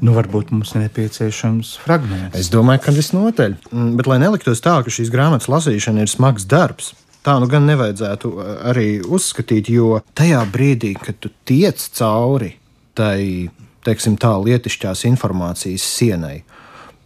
Nu, 0.03 0.11
varbūt 0.17 0.51
mums 0.51 0.73
ir 0.73 0.83
nepieciešams 0.83 1.77
fragments. 1.85 2.35
Es 2.35 2.49
domāju, 2.51 2.81
ka 2.83 2.93
visnotaļ. 2.95 3.55
Mm, 3.71 3.93
bet, 3.99 4.09
lai 4.11 4.19
neliktos 4.19 4.59
tā, 4.63 4.75
ka 4.83 4.91
šīs 4.91 5.11
grāmatas 5.13 5.47
lasīšana 5.51 6.03
ir 6.03 6.11
smags 6.11 6.43
darbs, 6.49 6.91
tā 7.23 7.37
nu 7.39 7.47
gan 7.51 7.63
nevajadzētu 7.69 8.31
uh, 8.33 8.49
arī 8.73 8.87
uzskatīt, 8.99 9.71
jo 9.71 10.01
tajā 10.17 10.41
brīdī, 10.51 10.91
kad 10.99 11.21
tu 11.23 11.31
tiec 11.47 11.79
cauri 11.95 12.57
tai, 12.99 13.47
teiksim, 13.87 14.19
tā 14.19 14.33
lietišķās 14.43 15.05
informācijas 15.07 15.87
sienai, 15.95 16.41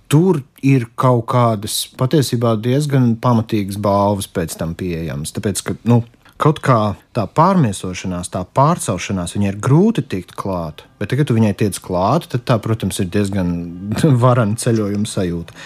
tur 0.09 0.41
ir 0.65 0.87
kaut 0.97 1.27
kādas 1.29 1.83
patiesībā 1.99 2.55
diezgan 2.63 3.13
pamatīgas 3.21 3.77
balvas 3.77 4.25
pēc 4.31 4.57
tam 4.57 4.73
pieejamas. 4.79 5.35
Tāpēc, 5.35 5.63
ka, 5.67 5.77
nu, 5.85 6.01
kaut 6.41 6.61
kā 6.63 6.79
tā 7.17 7.25
pārmiesošanās, 7.37 8.29
tā 8.33 8.43
pārcelšanās, 8.57 9.35
viņai 9.37 9.51
ir 9.51 9.59
grūti 9.63 10.05
tikt 10.05 10.35
klāt. 10.37 10.85
Bet, 11.01 11.13
kad 11.17 11.29
tu 11.29 11.37
viņai 11.37 11.53
tiec 11.57 11.79
klāt, 11.83 12.29
tad 12.31 12.45
tā, 12.49 12.59
protams, 12.63 13.01
ir 13.01 13.11
diezgan 13.13 13.51
varana 14.23 14.57
ceļojuma 14.61 15.09
sajūta. 15.09 15.57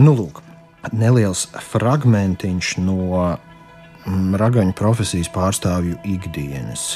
Nu, 0.00 0.14
lūk, 0.18 0.42
neliels 0.92 1.48
fragmentiņš 1.72 2.76
no 2.84 3.00
mm, 3.16 4.36
ragaņu 4.40 4.76
profesijas 4.78 5.32
pārstāvju 5.34 6.00
ikdienas. 6.16 6.92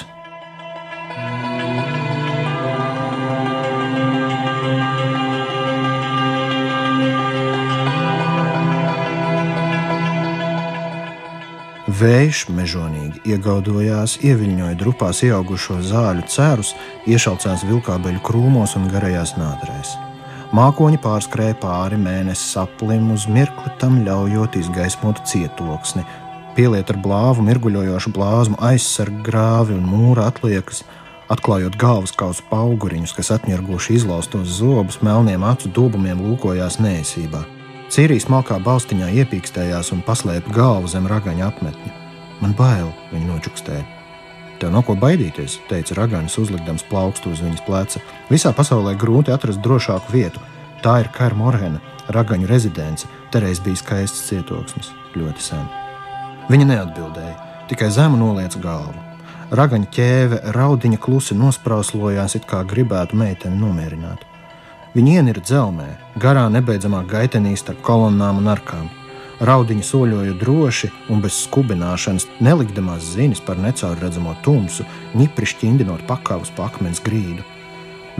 Vējš 11.84 12.46
mežonīgi 12.48 13.20
iegaudojās, 13.28 14.14
ieviļņoja 14.24 14.76
drupās 14.80 15.18
ieaugušo 15.26 15.82
zāļu 15.84 16.22
cerus, 16.32 16.70
iešaucās 17.04 17.60
vilkābeļu 17.68 18.22
krūmos 18.24 18.72
un 18.78 18.86
garajās 18.88 19.34
nādrēs. 19.36 19.90
Mākoņi 20.56 20.96
pārskrēja 21.04 21.58
pāri 21.60 21.98
mēnesis 22.00 22.56
aplim, 22.62 23.10
uz 23.12 23.26
mirkli 23.28 23.68
tam 23.82 23.98
ļaujot 24.06 24.56
izgaismot 24.62 25.20
cietoksni, 25.28 26.06
pieliet 26.56 26.88
ar 26.88 27.02
blāvu 27.04 27.44
mirguļojošu 27.50 28.14
blāzmu 28.16 28.56
aizsargu 28.64 29.20
grāvi 29.26 29.76
un 29.76 29.84
mūra 29.84 30.30
atliekas, 30.32 30.86
atklājot 31.28 31.76
galvas 31.76 32.16
kausu 32.16 32.48
auguriņus, 32.48 33.12
kas 33.18 33.34
atņirguši 33.36 33.98
izlaustos 33.98 34.56
zobus, 34.56 35.02
melniem 35.04 35.44
acu 35.44 35.68
dubumiem 35.68 36.24
lūkojās 36.30 36.80
neesībā. 36.80 37.44
Cīrijas 37.94 38.24
malkā 38.26 38.56
balstiņā 38.58 39.06
iepīkstējās 39.22 39.92
un 39.94 40.00
paslēpa 40.02 40.50
galvu 40.50 40.88
zem 40.90 41.04
ragaņa 41.06 41.44
apmetņa. 41.46 41.92
Man 42.40 42.56
bail, 42.58 42.88
viņa 43.12 43.28
nočukstēja. 43.28 43.84
Tev 44.58 44.72
nav 44.74 44.82
ko 44.88 44.96
baidīties, 44.98 45.60
teica 45.70 45.94
Raganis, 46.00 46.34
uzlikdams 46.42 46.82
plaukstu 46.90 47.30
uz 47.30 47.44
viņas 47.44 47.62
pleca. 47.68 48.02
Visā 48.32 48.50
pasaulē 48.50 48.96
grūti 48.98 49.30
atrast 49.30 49.62
drošāku 49.62 50.10
vietu. 50.10 50.42
Tā 50.82 50.96
ir 51.04 51.12
Kara 51.14 51.38
Morhena, 51.38 51.78
Ragaņu 52.10 52.50
rezidence, 52.50 53.06
Terēs 53.30 53.62
bija 53.62 53.78
skaists 53.78 54.26
cietoksnis, 54.26 54.90
ļoti 55.14 55.46
sen. 55.52 55.64
Viņa 56.50 56.70
neatbildēja, 56.72 57.38
tikai 57.70 57.94
zemu 57.94 58.18
nolieca 58.18 58.58
galvu. 58.58 59.06
Ragaņa 59.54 59.94
ķēve 59.94 60.44
raudiņa 60.58 60.98
klusi 60.98 61.38
nosprauslojās, 61.38 62.34
it 62.34 62.50
kā 62.50 62.66
gribētu 62.66 63.22
meiteni 63.22 63.62
nomierināt. 63.62 64.33
Viņi 64.94 65.16
ienira 65.18 65.40
dzelmē, 65.42 65.88
garā 66.22 66.44
nebeidzamā 66.54 67.00
gaitenī 67.10 67.56
starp 67.58 67.80
kolonnām 67.82 68.38
un 68.38 68.52
arkām. 68.52 68.86
Raudiņi 69.42 69.82
soļoja 69.82 70.36
droši 70.38 70.92
un 71.10 71.18
bez 71.24 71.40
skubināšanas, 71.48 72.28
nelikdamās 72.38 73.08
ziņas 73.16 73.42
par 73.42 73.58
necaurredzamo 73.58 74.36
tumsu, 74.46 74.86
ņipri 75.18 75.50
šķindinot 75.50 76.06
pakāpus 76.06 76.54
pa 76.54 76.68
akmens 76.70 77.02
grīdu. 77.02 77.42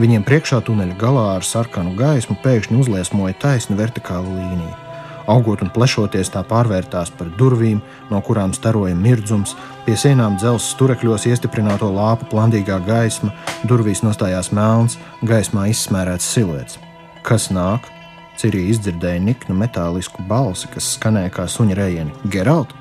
Viņiem 0.03 0.27
priekšā 0.27 0.59
tuneļa 0.67 0.99
galā 0.99 1.27
ar 1.37 1.47
sarkanu 1.47 1.95
gaismu 1.95 2.35
pēkšņi 2.43 2.81
uzliesmoja 2.83 3.39
taisna 3.39 3.79
vertikāla 3.79 4.27
līnija. 4.27 4.84
Augot 5.31 5.63
un 5.65 5.71
plešoties, 5.73 6.29
tā 6.29 6.43
pārvērtās 6.45 7.09
par 7.17 7.31
durvīm, 7.39 7.79
no 8.11 8.21
kurām 8.25 8.53
staroja 8.53 8.93
mirdzums, 8.97 9.55
pie 9.87 9.95
sienām 9.97 10.37
dzelzs 10.37 10.69
sturekļos 10.75 11.25
iestiprināto 11.31 11.89
lāpu 11.93 12.29
plandīgā 12.29 12.77
gaisma, 12.85 13.33
durvīs 13.65 14.03
nostājās 14.05 14.51
melns, 14.53 14.99
gaismā 15.25 15.65
izsmērēts 15.73 16.29
siluets. 16.35 16.79
Kas 17.25 17.49
nāk? 17.49 17.89
Cirī 18.37 18.67
izdzirdēja 18.69 19.21
niknu 19.23 19.55
metālisku 19.57 20.21
balsi, 20.29 20.69
kas 20.73 20.93
skanēja 20.97 21.31
kā 21.37 21.47
suņa 21.49 21.77
rejieni. 21.79 22.13
Geralt! 22.29 22.75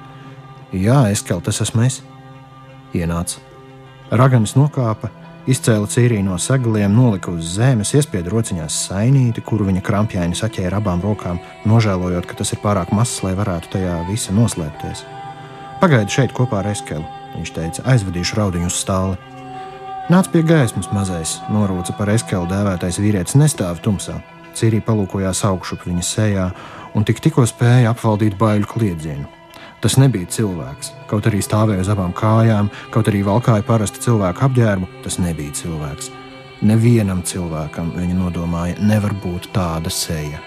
Jā, 0.74 1.04
Eskel, 1.14 1.40
tas 1.40 1.62
esmu 1.62 1.86
es! 1.86 2.00
Ienāca. 2.94 3.38
Raganis 4.10 4.52
nokāpa, 4.58 5.08
Izcēla 5.44 5.84
cīriju 5.92 6.24
no 6.24 6.38
sagaliem, 6.40 6.94
nolika 6.96 7.28
uz 7.28 7.50
zemes, 7.58 7.90
iespieda 7.92 8.30
rociņās 8.32 8.78
sainīti, 8.86 9.42
kuru 9.44 9.66
viņa 9.66 9.82
krampjaini 9.84 10.38
saķēra 10.38 10.78
abām 10.80 11.02
rokām, 11.04 11.36
nožēlojot, 11.68 12.24
ka 12.24 12.38
tas 12.38 12.54
ir 12.56 12.62
pārāk 12.62 12.94
mazs, 12.96 13.18
lai 13.26 13.34
varētu 13.36 13.74
tajā 13.74 13.98
visa 14.08 14.32
noslēpties. 14.32 15.04
Pagaidi 15.82 16.16
šeit 16.16 16.32
kopā 16.32 16.62
ar 16.62 16.70
Eskelu, 16.72 17.04
viņš 17.34 17.52
teica, 17.58 17.84
aizvedīšu 17.92 18.40
raudiņu 18.40 18.72
uz 18.72 18.80
stāli. 18.80 19.20
Nāc 20.08 20.32
pie 20.32 20.40
gaismas, 20.48 20.88
mazais, 20.96 21.36
norūca 21.52 21.92
par 21.98 22.14
Eskelu 22.14 22.48
dēvētais 22.48 23.02
vīrietis, 23.04 23.36
nestāv 23.36 23.84
tumsā. 23.84 24.16
Cīrija 24.56 24.88
palūkojās 24.88 25.44
augšup 25.44 25.84
viņa 25.84 26.08
sejā 26.08 26.50
un 26.96 27.04
tik 27.04 27.20
tikko 27.20 27.44
spēja 27.50 27.92
apvaldīt 27.92 28.40
baiļu 28.40 28.70
kliedzienu. 28.70 29.33
Tas 29.84 29.98
nebija 30.00 30.24
cilvēks. 30.32 30.94
Kaut 31.10 31.26
arī 31.28 31.42
stāvēja 31.44 31.82
uz 31.84 31.88
abām 31.92 32.14
kājām, 32.16 32.70
kaut 32.88 33.04
arī 33.10 33.18
valkāja 33.26 33.60
parastu 33.68 34.00
cilvēku 34.00 34.46
apģērbu, 34.46 34.86
tas 35.04 35.18
nebija 35.20 35.52
cilvēks. 35.58 36.08
Nevienam 36.64 37.20
cilvēkam, 37.20 37.90
viņa 37.92 38.16
nodomāja, 38.16 38.78
nevar 38.80 39.12
būt 39.20 39.50
tāda 39.52 39.92
seja. 39.92 40.40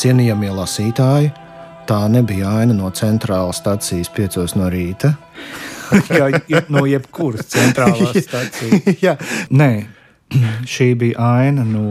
Cienījamie 0.00 0.56
lasītāji, 0.56 1.34
tā 1.84 2.00
nebija 2.08 2.56
aina 2.62 2.80
no 2.80 2.88
centrālas 2.96 3.60
stācijas 3.60 4.08
piecos 4.08 4.56
no 4.56 4.72
rīta. 4.72 5.12
Jā, 6.18 6.30
no 6.72 6.84
jebkuras 6.88 7.46
centrālās 7.52 8.18
stācijas. 8.26 9.20
Nē, 9.54 9.70
šī 10.68 10.88
bija 10.98 11.28
aina 11.38 11.64
no 11.68 11.84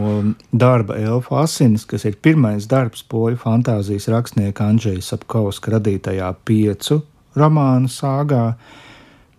darba 0.52 0.98
Elfu 1.00 1.38
Asinis, 1.40 1.86
kas 1.90 2.06
ir 2.10 2.16
pirmais 2.22 2.68
darbs 2.70 3.06
poļu 3.10 3.38
fantāzijas 3.44 4.10
rakstnieka 4.12 4.68
Andrzeja 4.68 5.02
Sapkauska 5.06 5.78
radītajā 5.78 6.30
piecu 6.46 6.96
romānu 7.40 7.90
sāgā 7.90 8.46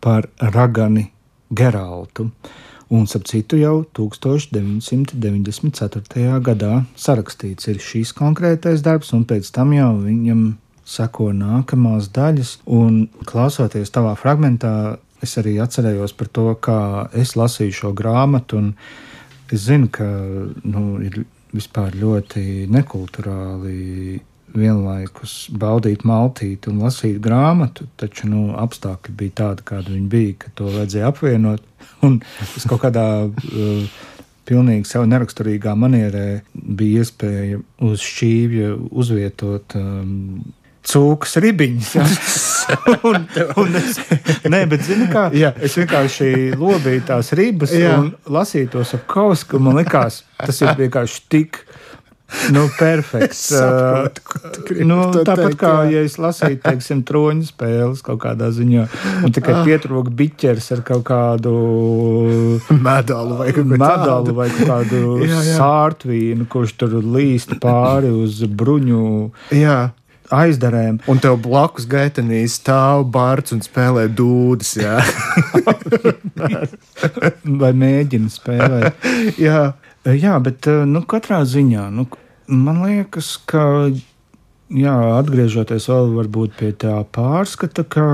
par 0.04 0.22
ragani 0.40 1.10
Geraltu. 1.54 2.30
Un, 2.94 3.06
ap 3.08 3.24
citu, 3.26 3.56
jau 3.58 3.82
1994. 3.96 6.40
gadā 6.44 6.84
sarakstīts 7.00 7.66
ir 7.72 7.78
šīs 7.82 8.12
konkrētais 8.14 8.84
darbs, 8.84 9.10
un 9.16 9.24
pēc 9.26 9.48
tam 9.54 9.72
jau 9.74 9.94
viņam 10.02 10.40
seko 10.84 11.30
nākamās 11.36 12.10
daļas. 12.14 12.58
Un 12.66 13.06
klausoties 13.28 13.92
tavā 13.94 14.14
fragmentā, 14.20 14.98
es 15.24 15.36
arī 15.40 15.56
atcerējos 15.64 16.14
par 16.18 16.30
to, 16.36 16.50
kā 16.60 16.80
es 17.16 17.34
lasīju 17.38 17.78
šo 17.80 17.94
grāmatu. 17.96 18.60
Es 19.52 19.66
zinu, 19.68 19.88
ka 19.92 20.06
nu, 20.64 20.84
ir 21.04 21.24
vispār 21.54 21.94
ļoti 21.96 22.66
nekulturāli 22.72 24.20
vienlaikus 24.54 25.48
baudīt 25.50 26.04
maltīti 26.06 26.70
un 26.70 26.80
lasīt 26.84 27.18
grāmatu, 27.22 27.88
taču 27.98 28.28
nu, 28.30 28.42
apstākļi 28.58 29.14
bija 29.18 29.36
tādi, 29.42 29.66
kādi 29.66 29.96
viņi 29.96 30.10
bija, 30.10 30.34
ka 30.44 30.52
to 30.58 30.70
vajadzēja 30.70 31.10
apvienot. 31.10 31.64
Un 32.06 32.20
es 32.44 32.66
kaut 32.70 32.84
kādā 32.84 33.06
uh, 33.26 34.02
pilnīgi 34.48 34.88
sev 34.88 35.08
neraksturīgā 35.10 35.74
manierē 35.78 36.28
bija 36.52 37.02
iespēja 37.02 37.62
uz 37.84 38.04
šķīvja 38.04 38.74
uzvietot 38.92 39.76
um, 39.80 40.44
cūkas 40.88 41.38
ribiņas. 41.44 41.92
Ja? 41.96 42.06
un, 43.08 43.26
un 43.60 43.78
es, 43.80 44.00
nē, 44.48 44.64
bet 44.70 44.84
zini, 44.86 45.08
kā, 45.12 45.28
jā. 45.36 45.52
es 45.64 45.76
vienkārši 45.80 46.28
lobīju 46.60 47.06
tās 47.10 47.32
ribas 47.36 47.74
jā. 47.76 47.96
un 47.98 48.12
lasīju 48.30 48.74
tos 48.76 48.94
ap 48.96 49.08
kausku. 49.10 49.60
Man 49.62 49.80
liekas, 49.80 50.22
tas 50.40 50.62
ir 50.64 50.76
vienkārši 50.84 51.24
tik 51.32 51.64
Nu, 52.52 52.68
perfekts. 52.78 53.52
Saprotu, 53.52 54.22
nu, 54.84 54.96
tāpat 55.12 55.52
teikt, 55.52 55.58
kā, 55.60 55.72
jā. 55.86 56.00
ja 56.00 56.04
es 56.08 56.16
lasīju, 56.18 56.58
teiksim, 56.64 57.02
troņu 57.06 57.46
spēles 57.46 58.02
kaut 58.04 58.22
kādā 58.24 58.48
ziņā, 58.54 58.86
un 59.26 59.34
tikai 59.34 59.54
ah. 59.58 59.62
pietrūka 59.66 60.12
biķers 60.18 60.70
ar 60.74 60.82
kaut 60.88 61.04
kādu 61.08 61.54
medalu 62.72 63.38
vai, 63.38 63.50
medalu 63.54 64.34
vai 64.40 64.48
kādu 64.56 65.02
jā, 65.22 65.36
jā. 65.36 65.58
sārtvīnu, 65.60 66.48
kurš 66.50 66.74
tur 66.80 66.96
līst 67.04 67.54
pāri 67.62 68.12
uz 68.24 68.42
bruņu. 68.48 69.04
Jā 69.54 69.78
aizdarēm. 70.34 70.98
Un 71.10 71.20
tev 71.22 71.38
blakus 71.44 71.86
gaitenīs 71.90 72.58
stāv 72.60 73.06
bārts 73.14 73.54
un 73.54 73.62
spēlē 73.64 74.06
dūdas. 74.12 74.74
Vai 77.62 77.72
mēģina 77.84 78.32
spēlēt? 78.32 79.08
jā. 79.46 79.62
jā, 80.10 80.34
bet 80.44 80.68
nu, 80.90 81.04
katrā 81.08 81.44
ziņā 81.48 81.86
nu, 81.94 82.08
man 82.50 82.82
liekas, 82.84 83.36
ka 83.48 83.64
jā, 84.74 84.96
atgriežoties 85.20 85.88
vēl 85.90 86.30
pie 86.58 86.74
tā 86.84 86.98
pārskata, 87.14 87.86
ka 87.86 88.08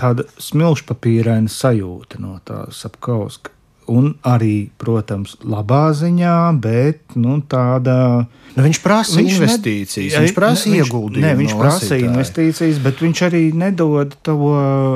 tāda 0.00 0.24
smilšpapīraina 0.40 1.50
sajūta 1.52 2.22
no 2.22 2.38
tās 2.48 2.84
apkauska 2.88 3.52
un 3.90 4.12
arī, 4.26 4.70
protams, 4.80 5.34
labā 5.42 5.90
ziņā, 5.96 6.34
bet 6.62 7.16
nu, 7.18 7.40
tāda. 7.50 7.96
Nu, 8.54 8.64
viņš 8.64 8.80
prasa 8.84 9.18
viņš 9.18 9.34
investīcijas, 9.36 10.14
ne, 10.14 10.22
viņš 10.24 10.34
prasa 10.36 10.70
ieguldījumus. 10.70 11.26
Nē, 11.26 11.32
viņš 11.40 11.54
no 11.54 11.60
prasa 11.60 11.80
lasītāji. 11.82 12.06
investīcijas, 12.10 12.80
bet 12.86 13.02
viņš 13.04 13.22
arī 13.28 13.42
nedod 13.64 14.14
to 14.26 14.36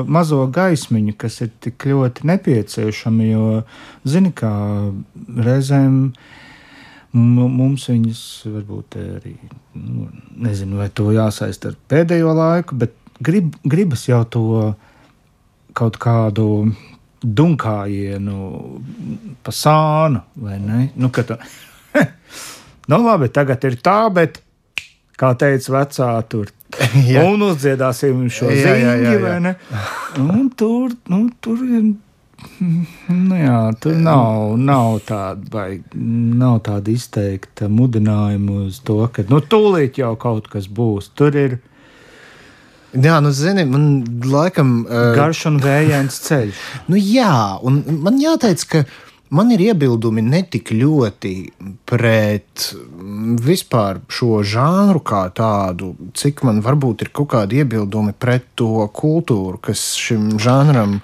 mazo 0.07 0.41
gaismiņu, 0.55 1.15
kas 1.19 1.41
ir 1.45 1.51
tik 1.63 1.87
ļoti 1.91 2.27
nepieciešama. 2.31 3.29
Jo, 3.29 3.45
zini, 4.07 4.31
kā 4.35 4.53
reizēm 5.47 5.99
mums 7.15 7.87
viņas 7.87 8.25
varbūt 8.51 8.99
arī, 8.99 9.37
nu, 9.79 10.09
nezinu, 10.47 10.81
vai 10.81 10.89
to 10.91 11.11
jāsaist 11.15 11.67
ar 11.69 11.77
pēdējo 11.91 12.33
laiku, 12.35 12.75
bet 12.79 12.95
grib, 13.23 13.55
gribas 13.63 14.07
jau 14.09 14.23
to 14.27 14.45
kaut 15.75 15.99
kādu 16.01 16.47
dunkājienu 17.23 18.39
pa 19.43 19.53
sānu, 19.53 20.21
vai 20.41 20.59
ne? 20.61 20.89
Nu, 20.95 21.09
tu, 21.09 21.37
nu 22.91 23.01
labi, 23.05 23.29
tagad 23.33 23.63
ir 23.67 23.79
tā, 23.83 23.99
bet, 24.13 24.41
kā 25.19 25.33
teica 25.39 25.77
vecā, 25.79 26.09
tur 26.29 26.51
jā. 27.13 27.25
un 27.25 27.45
uzdziedāsim 27.49 28.25
šo? 28.29 28.49
Un 30.21 30.49
tur, 30.57 30.97
nu, 31.11 31.27
tur 31.41 31.61
ir. 31.65 31.93
Nu 33.09 33.37
jā, 33.39 33.59
tur 33.81 33.95
nav, 33.97 34.51
nav 34.59 34.99
tāda, 35.07 35.47
vai 35.49 35.69
nav 35.95 36.59
tāda 36.67 36.91
izteikta 36.91 37.69
mudinājuma 37.71 38.65
uz 38.67 38.81
to, 38.85 38.99
ka 39.11 39.23
nu, 39.31 39.39
tūlīt 39.41 39.97
jau 40.01 40.11
kaut 40.19 40.51
kas 40.51 40.67
būs. 40.69 41.09
Tur 41.17 41.39
ir 41.39 41.57
Jā, 42.95 43.19
nu, 43.23 43.31
zini, 43.35 43.65
man 43.67 43.89
laikam. 44.23 44.77
Uh, 44.87 45.11
Garš 45.17 45.45
un 45.49 45.59
vējains 45.63 46.21
ceļš. 46.27 46.61
Nu, 46.87 46.99
jā, 46.99 47.33
un 47.65 47.81
man 48.05 48.21
jāteic, 48.21 48.63
ka 48.71 48.83
man 49.35 49.51
ir 49.51 49.63
iebildumi 49.67 50.23
ne 50.23 50.41
tik 50.47 50.71
ļoti 50.75 51.33
pret 51.89 52.69
vispār 53.45 53.99
šo 54.11 54.39
žanru 54.47 55.01
kā 55.05 55.25
tādu, 55.35 55.93
cik 56.15 56.45
man 56.47 56.61
varbūt 56.65 57.05
ir 57.05 57.11
kaut 57.15 57.33
kādi 57.35 57.61
iebildumi 57.63 58.15
pret 58.17 58.47
to 58.59 58.87
kultūru, 58.95 59.59
kas 59.65 59.91
šim 59.99 60.35
žanram, 60.41 60.99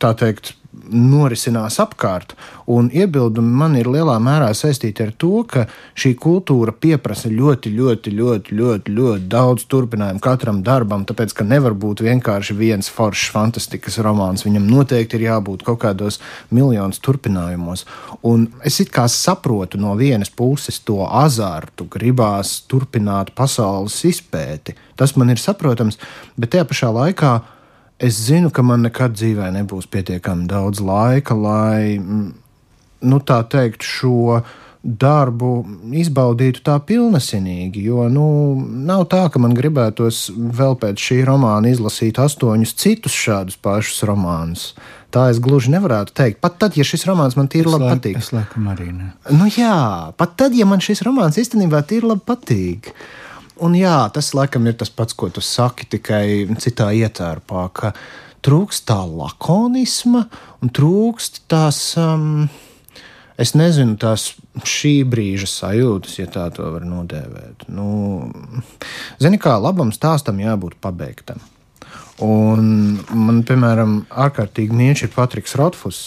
tā 0.00 0.14
teikt, 0.18 0.54
norisinās 0.90 1.78
apkārt. 1.82 2.34
Un 2.70 2.88
iebildumi 2.94 3.50
man 3.62 3.74
ir 3.78 3.88
lielā 3.90 4.16
mērā 4.22 4.50
saistīti 4.54 5.02
ar 5.02 5.10
to, 5.18 5.42
ka 5.48 5.64
šī 5.98 6.12
kultūra 6.20 6.74
pieprasa 6.74 7.30
ļoti, 7.30 7.72
ļoti, 7.74 8.12
ļoti, 8.14 8.54
ļoti, 8.58 8.94
ļoti 8.94 9.26
daudz 9.30 9.66
turpinājumu 9.70 10.22
katram 10.22 10.62
darbam, 10.66 11.04
tāpēc 11.08 11.34
ka 11.36 11.46
nevar 11.46 11.74
būt 11.74 12.04
vienkārši 12.06 12.56
viens 12.58 12.90
foršs 12.92 13.30
fantastikas 13.34 13.98
romāns. 14.04 14.46
Viņam 14.46 14.68
noteikti 14.70 15.18
ir 15.18 15.26
jābūt 15.28 15.66
kaut 15.66 15.82
kādos 15.84 16.20
miljonus 16.54 17.02
turpinājumos. 17.02 17.86
Un 18.26 18.48
es 18.66 18.80
it 18.82 18.94
kā 18.94 19.08
saprotu 19.10 19.80
no 19.80 19.96
vienas 19.98 20.30
puses 20.30 20.78
to 20.86 21.02
azartu, 21.06 21.88
gribās 21.90 22.60
turpināt 22.70 23.34
pasaules 23.34 23.98
izpēti. 24.06 24.78
Tas 24.94 25.16
man 25.18 25.32
ir 25.34 25.40
saprotams, 25.42 25.98
bet 26.38 26.54
tajā 26.54 26.68
pašā 26.70 26.94
laikā 26.94 27.40
es 28.00 28.16
zinu, 28.26 28.50
ka 28.50 28.64
man 28.66 28.86
nekad 28.86 29.14
dzīvē 29.18 29.50
nebūs 29.58 29.88
pietiekami 29.92 30.48
daudz 30.50 30.80
laika, 30.84 31.36
lai, 31.36 31.98
mm, 32.00 32.32
nu, 33.10 33.20
tā 33.20 33.42
teikt, 33.52 33.84
šo 33.84 34.40
darbu 34.80 35.50
izbaudītu 36.00 36.62
tā 36.64 36.78
pilnesinīgi. 36.88 37.82
Jo 37.84 38.06
nu, 38.12 38.24
nav 38.56 39.04
tā, 39.12 39.26
ka 39.32 39.42
man 39.42 39.52
gribētos 39.56 40.30
vēl 40.32 40.78
pēc 40.80 41.04
šī 41.04 41.18
romāna 41.28 41.68
izlasīt 41.68 42.20
astoņus 42.22 42.72
citus 42.80 43.16
šādus 43.16 43.60
pašus 43.60 44.00
romānus. 44.08 44.70
Tā 45.12 45.26
es 45.32 45.40
gluži 45.42 45.74
nevarētu 45.74 46.14
teikt. 46.16 46.40
Pat 46.40 46.56
tad, 46.62 46.78
ja 46.78 46.86
šis 46.86 47.04
romāns 47.08 47.36
man 47.36 47.50
tīri 47.52 47.68
labi 47.68 47.90
patīk. 47.90 48.20
Es 48.22 48.30
laikam 48.32 48.70
arī 48.72 48.88
ne. 48.94 49.10
Nu, 49.34 49.50
jā, 49.52 50.14
pat 50.16 50.36
tad, 50.40 50.56
ja 50.56 50.68
man 50.70 50.80
šis 50.84 51.02
romāns 51.04 51.36
īstenībā 51.42 51.82
tīri 51.90 52.14
labi 52.14 52.24
patīk. 52.30 52.94
Un 53.60 53.76
jā, 53.76 53.96
tas 54.14 54.32
laikam 54.36 54.68
ir 54.70 54.78
tas 54.80 54.90
pats, 54.92 55.16
ko 55.16 55.28
tu 55.32 55.42
saki, 55.44 55.88
tikai 55.96 56.24
citā 56.62 56.88
ietērpā, 56.96 57.66
ka 57.76 57.92
trūkst 58.44 58.86
tā 58.88 58.98
lakonisma 59.04 60.24
un 60.64 60.72
trūkst 60.72 61.42
tās. 61.50 61.80
Um, 62.00 62.48
es 63.40 63.52
nezinu, 63.56 63.98
tās 64.00 64.30
šī 64.64 64.94
brīža 65.08 65.48
sajūtas, 65.48 66.18
ja 66.20 66.28
tā 66.32 66.46
to 66.56 66.72
var 66.74 66.84
nodēvēt. 66.88 67.68
Nu, 67.72 68.28
Zini, 69.20 69.40
kā 69.40 69.56
labam 69.60 69.92
stāstam 69.96 70.40
jābūt 70.42 70.78
pabeigtam. 70.80 71.40
Un 72.20 73.00
man, 73.16 73.40
piemēram, 73.48 74.02
ārkārtīgi 74.12 74.76
mīļš 74.76 75.06
ir 75.06 75.12
Patriks 75.14 75.56
Rotfus, 75.56 76.00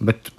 bet 0.00 0.30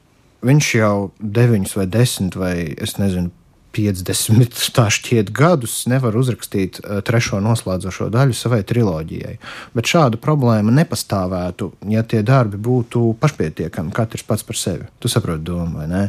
viņš 0.45 0.69
jau 0.77 0.95
deviņus 1.19 1.75
vai 1.77 1.85
desmit 1.91 2.37
vai 2.39 2.53
es 2.81 2.95
nezinu, 2.97 3.29
50, 3.75 4.59
tā 4.77 4.87
šķiet, 4.93 5.31
gadus 5.35 5.83
nevar 5.91 6.17
uzrakstīt 6.19 6.81
uh, 6.81 6.99
trešo 7.05 7.41
noslēdzošo 7.43 8.09
daļu 8.13 8.37
savai 8.37 8.61
triloģijai. 8.67 9.35
Bet 9.77 9.91
šāda 9.91 10.19
problēma 10.21 10.73
nepastāvētu, 10.81 11.71
ja 11.93 12.03
tie 12.03 12.23
darbi 12.25 12.59
būtu 12.61 13.13
pašpietiekami, 13.21 13.93
katrs 13.95 14.25
pats 14.27 14.45
par 14.47 14.59
sevi. 14.59 14.89
Tu 14.99 15.11
saproti 15.11 15.45
domu, 15.51 15.81
vai 15.81 15.87
ne? 15.91 16.03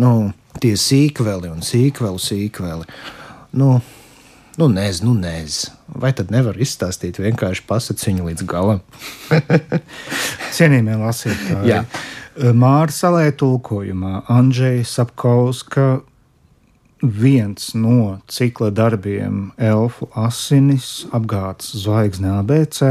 Nu, 0.00 0.30
tie 0.62 0.76
sīkveli 0.78 1.50
un 1.50 1.64
sīkveli, 1.66 2.22
sīkveli. 2.22 2.86
Nu, 3.58 3.72
nu 4.60 4.68
nezinu, 4.70 5.14
nu, 5.14 5.26
nezinu. 5.26 5.76
Vai 6.00 6.12
tad 6.14 6.30
nevar 6.30 6.58
izstāstīt 6.62 7.18
vienkārši 7.18 7.64
pasakiņu 7.66 8.28
līdz 8.28 8.46
galam? 8.50 8.82
Cienījamie 10.56 11.00
lasītāji! 11.00 11.80
Māra 12.54 12.94
Salē 12.94 13.32
tulkojumā 13.36 14.22
Andrzeja 14.30 14.84
Sapkauska 14.86 16.00
viens 17.02 17.72
no 17.74 18.20
cikla 18.28 18.70
darbiem 18.70 19.50
Elfu 19.56 20.08
asinis, 20.14 21.06
apgādes 21.12 21.72
zvaigzne 21.82 22.32
ABC. 22.38 22.82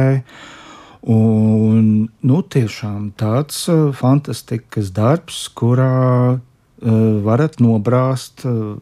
Un, 1.10 2.10
nu, 2.28 2.40
tiešām 2.44 3.14
tāds 3.20 3.62
uh, 3.72 3.90
fantastisks 3.96 4.92
darbs, 4.92 5.46
kurā 5.56 6.36
uh, 6.36 6.42
varat 7.24 7.62
nobrāzt 7.64 8.44
uh, 8.50 8.76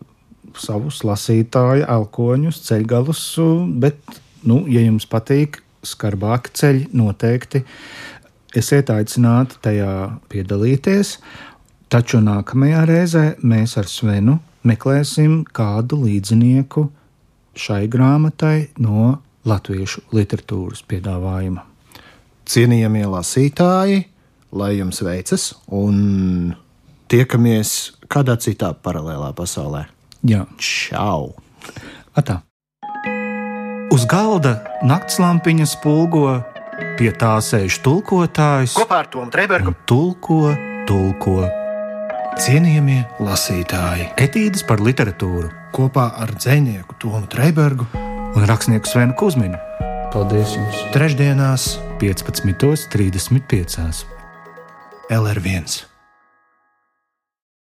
savus 0.57 1.03
lasītāju 1.05 1.85
elkoņus, 1.85 2.63
ceļgalus, 2.65 3.23
uh, 3.43 3.67
bet, 3.69 4.01
nu, 4.47 4.63
ja 4.71 4.81
jums 4.81 5.05
patīk 5.05 5.61
skarbāki 5.85 6.55
ceļi, 6.57 6.89
noteikti 6.97 7.61
esiet 8.57 8.89
aicināti 8.89 9.61
tajā 9.61 9.93
piedalīties. 10.31 11.17
Taču 11.87 12.19
nākamajā 12.19 12.81
reizē 12.89 13.25
mēs 13.45 13.77
ar 13.79 13.87
Svenu 13.87 14.39
meklēsim 14.67 15.41
kādu 15.55 16.01
līdzinieku 16.03 16.87
šai 17.57 17.87
grāmatai 17.91 18.69
no 18.83 19.17
latviešu 19.47 20.03
literatūras 20.15 20.83
piedāvājuma. 20.87 21.63
Cienījamie 22.47 23.03
lasītāji, 23.11 24.03
lai 24.55 24.71
jums 24.77 25.01
veicas, 25.03 25.49
un 25.67 26.55
tiekamies 27.11 27.73
kādā 28.11 28.37
citā 28.39 28.71
paralēlā 28.71 29.33
pasaulē. 29.35 29.87
Jā, 30.27 30.45
čau! 30.59 31.33
Atā. 32.17 32.41
Uz 33.93 34.03
galda 34.09 34.57
naktslampiņa 34.87 35.67
spulgo, 35.69 36.39
pie 36.99 37.11
tā 37.15 37.37
sēž 37.43 37.79
tulkotājs. 37.85 38.75
Kopā 38.77 39.03
ar 39.03 39.11
Tomu 39.13 39.31
Trēbergu 39.33 39.75
tulko, 39.89 40.51
tulko. 40.89 41.66
Cienījamie 42.37 42.99
lasītāji, 43.17 44.11
etīdes 44.21 44.61
par 44.69 44.77
literatūru 44.85 45.49
kopā 45.73 46.03
ar 46.21 46.29
dzinieku 46.37 46.93
Tomu 47.01 47.25
Trēbergu 47.33 47.89
un 47.97 48.45
rakstnieku 48.45 48.85
Svenu 48.85 49.17
Kusminu. 49.17 49.57
Paldies 50.13 50.53
jums! 50.53 50.77
Trešdienās 50.93 51.81
15.35. 51.97 54.05
LR1. 55.17 55.96